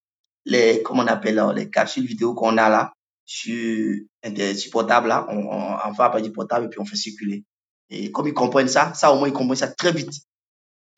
les, 0.46 0.82
comment 0.82 1.04
on 1.04 1.08
appelle 1.08 1.36
là, 1.36 1.52
les 1.54 1.70
capsules 1.70 2.06
vidéo 2.06 2.34
qu'on 2.34 2.58
a 2.58 2.70
là, 2.70 2.94
sur, 3.26 3.96
sur 4.24 4.72
portable 4.72 5.10
là, 5.10 5.28
on, 5.30 5.38
on, 5.38 5.78
on 5.86 5.94
fait 5.94 6.04
appel 6.04 6.24
du 6.24 6.32
portable 6.32 6.66
et 6.66 6.70
puis 6.70 6.80
on 6.80 6.86
fait 6.86 6.96
circuler. 6.96 7.44
Et 7.90 8.12
comme 8.12 8.28
ils 8.28 8.34
comprennent 8.34 8.68
ça, 8.68 8.94
ça 8.94 9.12
au 9.12 9.20
moins 9.20 9.28
ils 9.28 9.34
comprennent 9.34 9.58
ça 9.58 9.68
très 9.68 9.92
vite. 9.92 10.14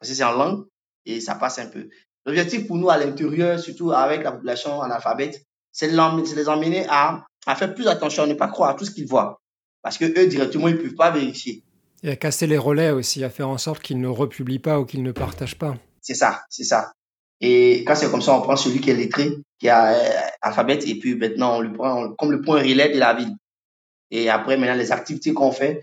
Parce 0.03 0.09
que 0.09 0.15
c'est 0.17 0.23
en 0.25 0.33
langue 0.33 0.65
et 1.05 1.21
ça 1.21 1.35
passe 1.35 1.59
un 1.59 1.67
peu. 1.67 1.87
L'objectif 2.25 2.67
pour 2.67 2.75
nous 2.75 2.89
à 2.89 2.97
l'intérieur, 2.97 3.57
surtout 3.57 3.93
avec 3.93 4.21
la 4.21 4.33
population 4.33 4.81
analphabète, 4.81 5.45
c'est 5.71 5.87
de 5.87 6.35
les 6.35 6.49
emmener 6.49 6.85
à, 6.89 7.25
à 7.45 7.55
faire 7.55 7.73
plus 7.73 7.87
attention, 7.87 8.23
à 8.23 8.27
ne 8.27 8.33
pas 8.33 8.49
croire 8.49 8.71
à 8.71 8.73
tout 8.73 8.83
ce 8.83 8.91
qu'ils 8.91 9.07
voient. 9.07 9.39
Parce 9.81 9.97
que 9.97 10.03
eux, 10.03 10.27
directement, 10.27 10.67
ils 10.67 10.75
ne 10.75 10.81
peuvent 10.81 10.95
pas 10.95 11.09
vérifier. 11.09 11.63
Et 12.03 12.09
à 12.09 12.17
casser 12.17 12.47
les 12.47 12.57
relais 12.57 12.91
aussi, 12.91 13.23
à 13.23 13.29
faire 13.29 13.47
en 13.47 13.57
sorte 13.57 13.81
qu'ils 13.81 14.01
ne 14.01 14.09
republient 14.09 14.59
pas 14.59 14.77
ou 14.77 14.83
qu'ils 14.83 15.03
ne 15.03 15.13
partagent 15.13 15.57
pas. 15.57 15.77
C'est 16.01 16.15
ça, 16.15 16.41
c'est 16.49 16.65
ça. 16.65 16.91
Et 17.39 17.85
quand 17.85 17.95
c'est 17.95 18.11
comme 18.11 18.21
ça, 18.21 18.35
on 18.35 18.41
prend 18.41 18.57
celui 18.57 18.81
qui 18.81 18.89
est 18.89 18.95
lettré, 18.95 19.37
qui 19.57 19.69
a 19.69 19.93
euh, 19.93 20.19
alphabet, 20.41 20.79
et 20.85 20.99
puis 20.99 21.15
maintenant 21.15 21.59
on 21.59 21.61
le 21.61 21.71
prend 21.71 22.11
comme 22.15 22.31
le 22.31 22.41
point 22.41 22.61
relais 22.61 22.89
de 22.89 22.99
la 22.99 23.13
ville. 23.13 23.33
Et 24.11 24.29
après, 24.29 24.57
maintenant, 24.57 24.75
les 24.75 24.91
activités 24.91 25.33
qu'on 25.33 25.53
fait, 25.53 25.81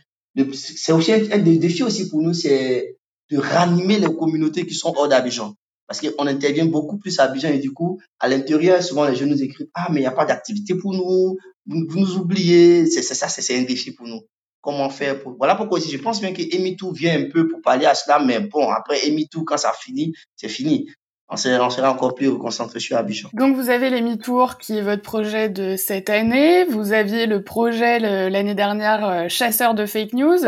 c'est 0.54 0.92
aussi 0.92 1.12
un, 1.12 1.38
des 1.38 1.56
défis 1.56 1.82
aussi 1.82 2.08
pour 2.08 2.22
nous, 2.22 2.34
c'est 2.34 2.96
de 3.30 3.38
ranimer 3.38 3.98
les 3.98 4.14
communautés 4.14 4.66
qui 4.66 4.74
sont 4.74 4.92
hors 4.96 5.08
d'Abidjan. 5.08 5.54
Parce 5.86 6.00
qu'on 6.00 6.26
intervient 6.26 6.66
beaucoup 6.66 6.98
plus 6.98 7.18
à 7.18 7.24
Abidjan 7.24 7.48
et 7.48 7.58
du 7.58 7.72
coup, 7.72 8.00
à 8.20 8.28
l'intérieur, 8.28 8.82
souvent 8.82 9.06
les 9.06 9.16
jeunes 9.16 9.30
nous 9.30 9.42
écrivent 9.42 9.68
Ah, 9.74 9.88
mais 9.90 10.00
il 10.00 10.02
n'y 10.02 10.06
a 10.06 10.12
pas 10.12 10.24
d'activité 10.24 10.74
pour 10.76 10.92
nous, 10.94 11.36
vous, 11.66 11.98
nous 11.98 12.16
oubliez. 12.16 12.86
C'est 12.86 13.02
ça, 13.02 13.28
c'est 13.28 13.58
un 13.58 13.62
défi 13.62 13.92
pour 13.92 14.06
nous 14.06 14.20
comment 14.60 14.90
faire 14.90 15.22
pour... 15.22 15.36
Voilà 15.36 15.54
pourquoi 15.54 15.78
aussi 15.78 15.90
je 15.90 15.98
pense 15.98 16.20
bien 16.20 16.32
que 16.32 16.42
Emitou 16.42 16.92
vient 16.92 17.18
un 17.18 17.30
peu 17.30 17.48
pour 17.48 17.60
parler 17.62 17.86
à 17.86 17.94
cela, 17.94 18.18
mais 18.18 18.40
bon, 18.40 18.68
après 18.70 19.06
Emitou, 19.06 19.44
quand 19.44 19.56
ça 19.56 19.72
finit, 19.72 20.12
c'est 20.36 20.48
fini. 20.48 20.88
On 21.32 21.36
sera, 21.36 21.90
encore 21.90 22.16
plus 22.16 22.36
concentré 22.38 22.80
sur 22.80 22.96
Abidjan. 22.96 23.28
Donc 23.34 23.54
vous 23.54 23.70
avez 23.70 23.88
l'Emitour 23.88 24.58
qui 24.58 24.78
est 24.78 24.82
votre 24.82 25.02
projet 25.02 25.48
de 25.48 25.76
cette 25.76 26.10
année. 26.10 26.64
Vous 26.64 26.92
aviez 26.92 27.26
le 27.26 27.44
projet 27.44 28.00
l'année 28.28 28.56
dernière 28.56 29.08
euh, 29.08 29.28
chasseur 29.28 29.74
de 29.74 29.86
fake 29.86 30.12
news. 30.14 30.38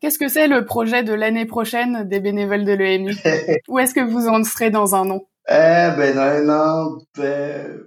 Qu'est-ce 0.00 0.20
que 0.20 0.28
c'est 0.28 0.46
le 0.46 0.64
projet 0.64 1.02
de 1.02 1.12
l'année 1.12 1.46
prochaine 1.46 2.08
des 2.08 2.20
bénévoles 2.20 2.64
de 2.64 2.72
l'EMI 2.72 3.16
Où 3.68 3.80
est-ce 3.80 3.92
que 3.92 4.00
vous 4.00 4.28
en 4.28 4.44
serez 4.44 4.70
dans 4.70 4.94
un 4.94 5.10
an? 5.10 5.22
Eh 5.48 5.52
ben 5.96 6.14
dans 6.14 6.22
un 6.22 6.48
an, 6.48 6.98
ben, 7.18 7.80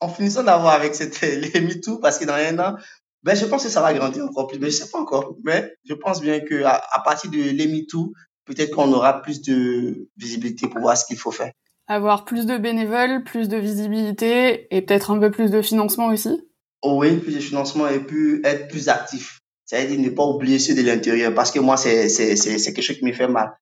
en 0.00 0.08
finissant 0.08 0.42
d'avoir 0.42 0.74
avec 0.74 0.94
cette 0.94 1.20
l'Emitou, 1.54 2.00
parce 2.00 2.18
que 2.18 2.26
dans 2.26 2.34
un 2.34 2.58
an, 2.58 2.76
ben, 3.22 3.34
je 3.34 3.46
pense 3.46 3.64
que 3.64 3.70
ça 3.70 3.80
va 3.80 3.94
grandir 3.94 4.24
encore 4.24 4.46
plus, 4.46 4.58
mais 4.58 4.70
je 4.70 4.76
sais 4.76 4.90
pas 4.90 4.98
encore. 4.98 5.36
Mais 5.44 5.74
je 5.84 5.94
pense 5.94 6.20
bien 6.20 6.40
que 6.40 6.64
à, 6.64 7.02
partir 7.02 7.30
de 7.30 7.38
l'EMITOO, 7.38 8.12
peut-être 8.44 8.74
qu'on 8.74 8.92
aura 8.92 9.22
plus 9.22 9.40
de 9.42 10.08
visibilité 10.16 10.68
pour 10.68 10.80
voir 10.80 10.96
ce 10.96 11.06
qu'il 11.06 11.18
faut 11.18 11.30
faire. 11.30 11.52
Avoir 11.88 12.24
plus 12.24 12.44
de 12.46 12.58
bénévoles, 12.58 13.24
plus 13.24 13.48
de 13.48 13.56
visibilité 13.56 14.74
et 14.74 14.82
peut-être 14.82 15.10
un 15.10 15.18
peu 15.18 15.30
plus 15.30 15.50
de 15.50 15.62
financement 15.62 16.08
aussi 16.08 16.38
oh 16.82 16.98
Oui, 16.98 17.16
plus 17.16 17.34
de 17.34 17.40
financement 17.40 17.88
et 17.88 17.98
puis 17.98 18.40
être 18.44 18.68
plus 18.68 18.88
actif. 18.88 19.40
C'est-à-dire 19.64 19.98
ne 19.98 20.10
pas 20.10 20.24
oublier 20.24 20.58
ceux 20.58 20.74
de 20.74 20.82
l'intérieur 20.82 21.34
parce 21.34 21.50
que 21.50 21.60
moi, 21.60 21.76
c'est 21.76 22.06
quelque 22.08 22.82
chose 22.82 22.98
qui 22.98 23.04
me 23.04 23.12
fait 23.12 23.28
mal. 23.28 23.52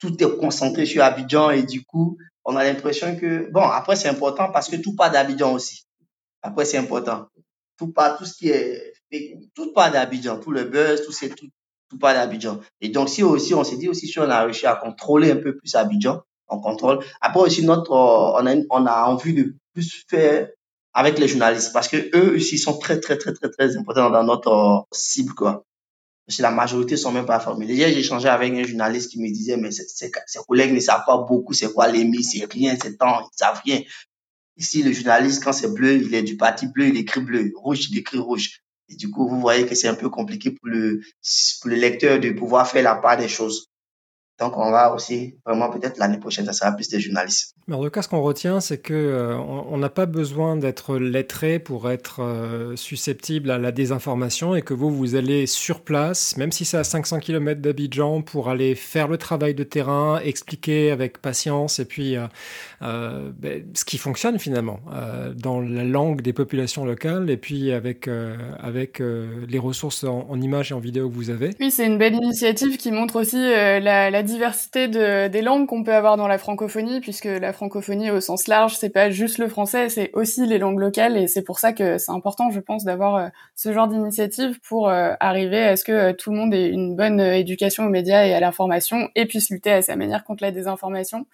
Tout 0.00 0.22
est 0.22 0.36
concentré 0.38 0.84
sur 0.84 1.02
Abidjan 1.02 1.50
et 1.50 1.62
du 1.62 1.84
coup, 1.84 2.18
on 2.44 2.56
a 2.56 2.64
l'impression 2.64 3.16
que... 3.16 3.50
Bon, 3.50 3.62
après, 3.62 3.96
c'est 3.96 4.08
important 4.08 4.50
parce 4.52 4.68
que 4.68 4.76
tout 4.76 4.94
part 4.94 5.10
d'Abidjan 5.10 5.54
aussi. 5.54 5.86
Après, 6.42 6.64
c'est 6.64 6.78
important. 6.78 7.26
Tout 7.78 7.92
part, 7.92 8.18
tout 8.18 8.24
ce 8.24 8.36
qui 8.36 8.48
est 8.48 8.92
tout 9.54 9.72
part 9.72 9.92
d'Abidjan, 9.92 10.38
tout 10.38 10.50
le 10.50 10.64
buzz, 10.64 11.02
tout 11.04 11.12
c'est 11.12 11.28
tout, 11.28 11.48
tout 11.88 11.98
part 11.98 12.14
d'Abidjan. 12.14 12.60
Et 12.80 12.88
donc, 12.88 13.08
si 13.08 13.22
aussi, 13.22 13.54
on 13.54 13.64
s'est 13.64 13.76
dit 13.76 13.88
aussi, 13.88 14.08
si 14.08 14.18
on 14.18 14.28
a 14.28 14.44
réussi 14.44 14.66
à 14.66 14.74
contrôler 14.74 15.30
un 15.30 15.36
peu 15.36 15.56
plus 15.56 15.74
Abidjan, 15.74 16.20
on 16.48 16.60
contrôle. 16.60 17.04
Après 17.20 17.40
aussi, 17.40 17.64
notre, 17.64 17.92
euh, 17.92 18.40
on 18.40 18.46
a, 18.46 18.56
on 18.70 18.86
a 18.86 19.04
envie 19.04 19.34
de 19.34 19.54
plus 19.74 20.04
faire 20.08 20.48
avec 20.94 21.18
les 21.18 21.28
journalistes 21.28 21.72
parce 21.72 21.88
que 21.88 21.96
eux 22.16 22.36
aussi 22.36 22.58
sont 22.58 22.78
très, 22.78 23.00
très, 23.00 23.18
très, 23.18 23.32
très, 23.32 23.50
très 23.50 23.76
importants 23.76 24.10
dans 24.10 24.24
notre 24.24 24.52
euh, 24.52 24.80
cible, 24.92 25.34
quoi. 25.34 25.64
Parce 26.26 26.38
que 26.38 26.42
la 26.42 26.50
majorité 26.50 26.96
sont 26.96 27.12
même 27.12 27.26
pas 27.26 27.38
formés. 27.38 27.66
Hier, 27.66 27.88
j'ai 27.88 28.00
échangé 28.00 28.28
avec 28.28 28.52
un 28.52 28.64
journaliste 28.64 29.12
qui 29.12 29.20
me 29.20 29.28
disait, 29.28 29.56
mais 29.56 29.70
ses 29.70 30.10
collègues 30.48 30.72
ne 30.72 30.80
savent 30.80 31.04
pas 31.06 31.18
beaucoup 31.18 31.52
c'est 31.52 31.72
quoi 31.72 31.86
l'émis, 31.86 32.24
c'est 32.24 32.52
rien, 32.52 32.76
c'est 32.82 32.96
temps, 32.96 33.20
ils 33.20 33.36
savent 33.36 33.60
rien. 33.64 33.80
Ici, 34.56 34.82
le 34.82 34.90
journaliste, 34.90 35.44
quand 35.44 35.52
c'est 35.52 35.72
bleu, 35.72 36.02
il 36.02 36.12
est 36.14 36.22
du 36.22 36.36
parti 36.36 36.66
bleu, 36.66 36.88
il 36.88 36.96
écrit 36.96 37.20
bleu. 37.20 37.52
Rouge, 37.54 37.90
il 37.90 37.98
écrit 37.98 38.18
rouge. 38.18 38.62
Et 38.88 38.96
du 38.96 39.10
coup, 39.10 39.28
vous 39.28 39.40
voyez 39.40 39.66
que 39.66 39.74
c'est 39.74 39.88
un 39.88 39.94
peu 39.94 40.08
compliqué 40.08 40.50
pour 40.50 40.68
le, 40.68 41.00
pour 41.60 41.70
le 41.70 41.76
lecteur 41.76 42.18
de 42.18 42.30
pouvoir 42.30 42.68
faire 42.68 42.82
la 42.82 42.94
part 42.96 43.16
des 43.16 43.28
choses. 43.28 43.68
Donc, 44.38 44.56
on 44.56 44.70
va 44.70 44.92
aussi, 44.94 45.38
vraiment, 45.44 45.70
peut-être 45.70 45.98
l'année 45.98 46.18
prochaine, 46.18 46.46
ça 46.46 46.52
sera 46.52 46.72
plus 46.72 46.88
des 46.88 47.00
journalistes. 47.00 47.55
Mais 47.68 47.74
en 47.74 47.82
tout 47.82 47.90
cas, 47.90 48.00
ce 48.00 48.08
qu'on 48.08 48.22
retient, 48.22 48.60
c'est 48.60 48.78
que 48.78 48.94
euh, 48.94 49.36
on 49.36 49.76
n'a 49.78 49.88
pas 49.88 50.06
besoin 50.06 50.56
d'être 50.56 50.98
lettré 50.98 51.58
pour 51.58 51.90
être 51.90 52.22
euh, 52.22 52.76
susceptible 52.76 53.50
à 53.50 53.58
la 53.58 53.72
désinformation 53.72 54.54
et 54.54 54.62
que 54.62 54.72
vous, 54.72 54.88
vous 54.88 55.16
allez 55.16 55.46
sur 55.46 55.80
place, 55.80 56.36
même 56.36 56.52
si 56.52 56.64
c'est 56.64 56.76
à 56.76 56.84
500 56.84 57.18
km 57.18 57.60
d'Abidjan, 57.60 58.22
pour 58.22 58.50
aller 58.50 58.76
faire 58.76 59.08
le 59.08 59.18
travail 59.18 59.56
de 59.56 59.64
terrain, 59.64 60.20
expliquer 60.20 60.92
avec 60.92 61.20
patience 61.20 61.80
et 61.80 61.86
puis 61.86 62.14
euh, 62.16 63.30
ben, 63.36 63.64
ce 63.74 63.84
qui 63.84 63.98
fonctionne 63.98 64.38
finalement 64.38 64.78
dans 65.34 65.60
la 65.60 65.82
langue 65.82 66.20
des 66.20 66.32
populations 66.32 66.84
locales 66.84 67.30
et 67.30 67.36
puis 67.36 67.72
avec, 67.72 68.08
avec 68.60 69.00
les 69.00 69.58
ressources 69.58 70.04
en, 70.04 70.40
images 70.40 70.70
et 70.70 70.74
en 70.74 70.78
vidéo 70.78 71.08
que 71.08 71.14
vous 71.14 71.30
avez. 71.30 71.50
Oui, 71.58 71.70
c'est 71.70 71.86
une 71.86 71.98
belle 71.98 72.14
initiative 72.14 72.76
qui 72.76 72.92
montre 72.92 73.16
aussi 73.20 73.38
la, 73.40 74.22
diversité 74.22 74.86
de, 74.88 75.28
des 75.28 75.42
langues 75.42 75.66
qu'on 75.66 75.82
peut 75.82 75.94
avoir 75.94 76.16
dans 76.16 76.28
la 76.28 76.38
francophonie, 76.38 77.00
puisque 77.00 77.24
la 77.24 77.52
francophonie 77.56 78.10
au 78.10 78.20
sens 78.20 78.46
large, 78.46 78.76
c'est 78.76 78.90
pas 78.90 79.10
juste 79.10 79.38
le 79.38 79.48
français, 79.48 79.88
c'est 79.88 80.10
aussi 80.12 80.46
les 80.46 80.58
langues 80.58 80.78
locales, 80.78 81.16
et 81.16 81.26
c'est 81.26 81.42
pour 81.42 81.58
ça 81.58 81.72
que 81.72 81.98
c'est 81.98 82.12
important, 82.12 82.50
je 82.50 82.60
pense, 82.60 82.84
d'avoir 82.84 83.16
euh, 83.16 83.28
ce 83.56 83.72
genre 83.72 83.88
d'initiative 83.88 84.60
pour 84.60 84.88
euh, 84.88 85.14
arriver 85.18 85.62
à 85.62 85.76
ce 85.76 85.84
que 85.84 85.92
euh, 85.92 86.12
tout 86.12 86.30
le 86.30 86.36
monde 86.36 86.54
ait 86.54 86.68
une 86.68 86.94
bonne 86.94 87.20
éducation 87.20 87.84
aux 87.84 87.88
médias 87.88 88.24
et 88.24 88.34
à 88.34 88.40
l'information, 88.40 89.08
et 89.16 89.26
puisse 89.26 89.50
lutter 89.50 89.72
à 89.72 89.82
sa 89.82 89.96
manière 89.96 90.22
contre 90.24 90.44
la 90.44 90.52
désinformation. 90.52 91.26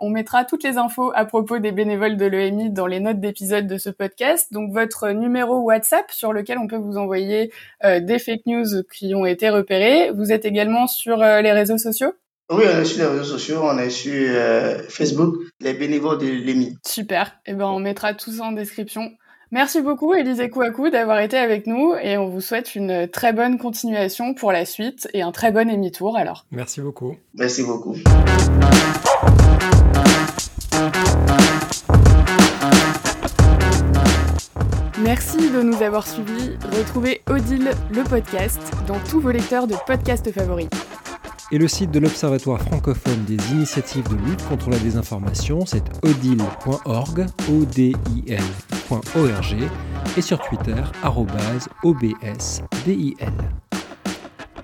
On 0.00 0.10
mettra 0.10 0.44
toutes 0.44 0.64
les 0.64 0.78
infos 0.78 1.12
à 1.14 1.24
propos 1.24 1.58
des 1.58 1.72
bénévoles 1.72 2.16
de 2.16 2.26
l'EMI 2.26 2.70
dans 2.70 2.86
les 2.86 3.00
notes 3.00 3.20
d'épisode 3.20 3.66
de 3.66 3.78
ce 3.78 3.90
podcast. 3.90 4.52
Donc 4.52 4.72
votre 4.72 5.10
numéro 5.10 5.60
WhatsApp 5.60 6.10
sur 6.10 6.32
lequel 6.32 6.58
on 6.58 6.66
peut 6.66 6.76
vous 6.76 6.96
envoyer 6.96 7.52
des 7.84 8.18
fake 8.18 8.44
news 8.46 8.82
qui 8.92 9.14
ont 9.14 9.24
été 9.24 9.50
repérées. 9.50 10.10
Vous 10.10 10.32
êtes 10.32 10.44
également 10.46 10.88
sur 10.88 11.18
les 11.18 11.52
réseaux 11.52 11.78
sociaux? 11.78 12.12
Oui, 12.50 12.64
on 12.66 12.80
est 12.80 12.84
sur 12.84 12.98
les 12.98 13.18
réseaux 13.18 13.38
sociaux, 13.38 13.60
on 13.62 13.78
est 13.78 13.88
sur 13.88 14.12
euh, 14.12 14.82
Facebook, 14.88 15.36
les 15.60 15.72
bénévoles 15.72 16.18
de 16.18 16.26
l'EMI. 16.26 16.76
Super, 16.86 17.38
et 17.46 17.52
eh 17.52 17.54
ben 17.54 17.66
on 17.66 17.78
mettra 17.78 18.12
tout 18.12 18.32
ça 18.32 18.44
en 18.44 18.52
description. 18.52 19.12
Merci 19.50 19.80
beaucoup, 19.80 20.14
Élisée 20.14 20.50
Kouakou, 20.50 20.90
d'avoir 20.90 21.20
été 21.20 21.38
avec 21.38 21.66
nous 21.66 21.94
et 22.02 22.18
on 22.18 22.28
vous 22.28 22.42
souhaite 22.42 22.74
une 22.74 23.08
très 23.08 23.32
bonne 23.32 23.56
continuation 23.56 24.34
pour 24.34 24.52
la 24.52 24.66
suite 24.66 25.08
et 25.14 25.22
un 25.22 25.32
très 25.32 25.52
bon 25.52 25.70
émi-tour 25.70 26.18
alors. 26.18 26.44
Merci 26.50 26.82
beaucoup. 26.82 27.16
Merci 27.34 27.62
beaucoup. 27.62 27.96
Merci 35.02 35.50
de 35.50 35.62
nous 35.62 35.82
avoir 35.82 36.06
suivis. 36.06 36.56
Retrouvez 36.76 37.22
Odile 37.30 37.70
le 37.90 38.02
podcast 38.02 38.60
dans 38.86 38.98
tous 39.08 39.20
vos 39.20 39.30
lecteurs 39.30 39.66
de 39.66 39.76
podcasts 39.86 40.30
favoris 40.32 40.68
et 41.52 41.58
le 41.58 41.68
site 41.68 41.90
de 41.90 41.98
l'Observatoire 41.98 42.60
francophone 42.60 43.24
des 43.24 43.38
initiatives 43.52 44.08
de 44.08 44.16
lutte 44.16 44.46
contre 44.48 44.70
la 44.70 44.78
désinformation, 44.78 45.66
c'est 45.66 45.84
odil.org, 46.02 47.26
o 47.50 47.64
d 47.64 47.92
i 48.14 48.32
l.org 48.32 49.56
et 50.16 50.22
sur 50.22 50.38
Twitter 50.40 50.82
obsdil. 51.82 53.14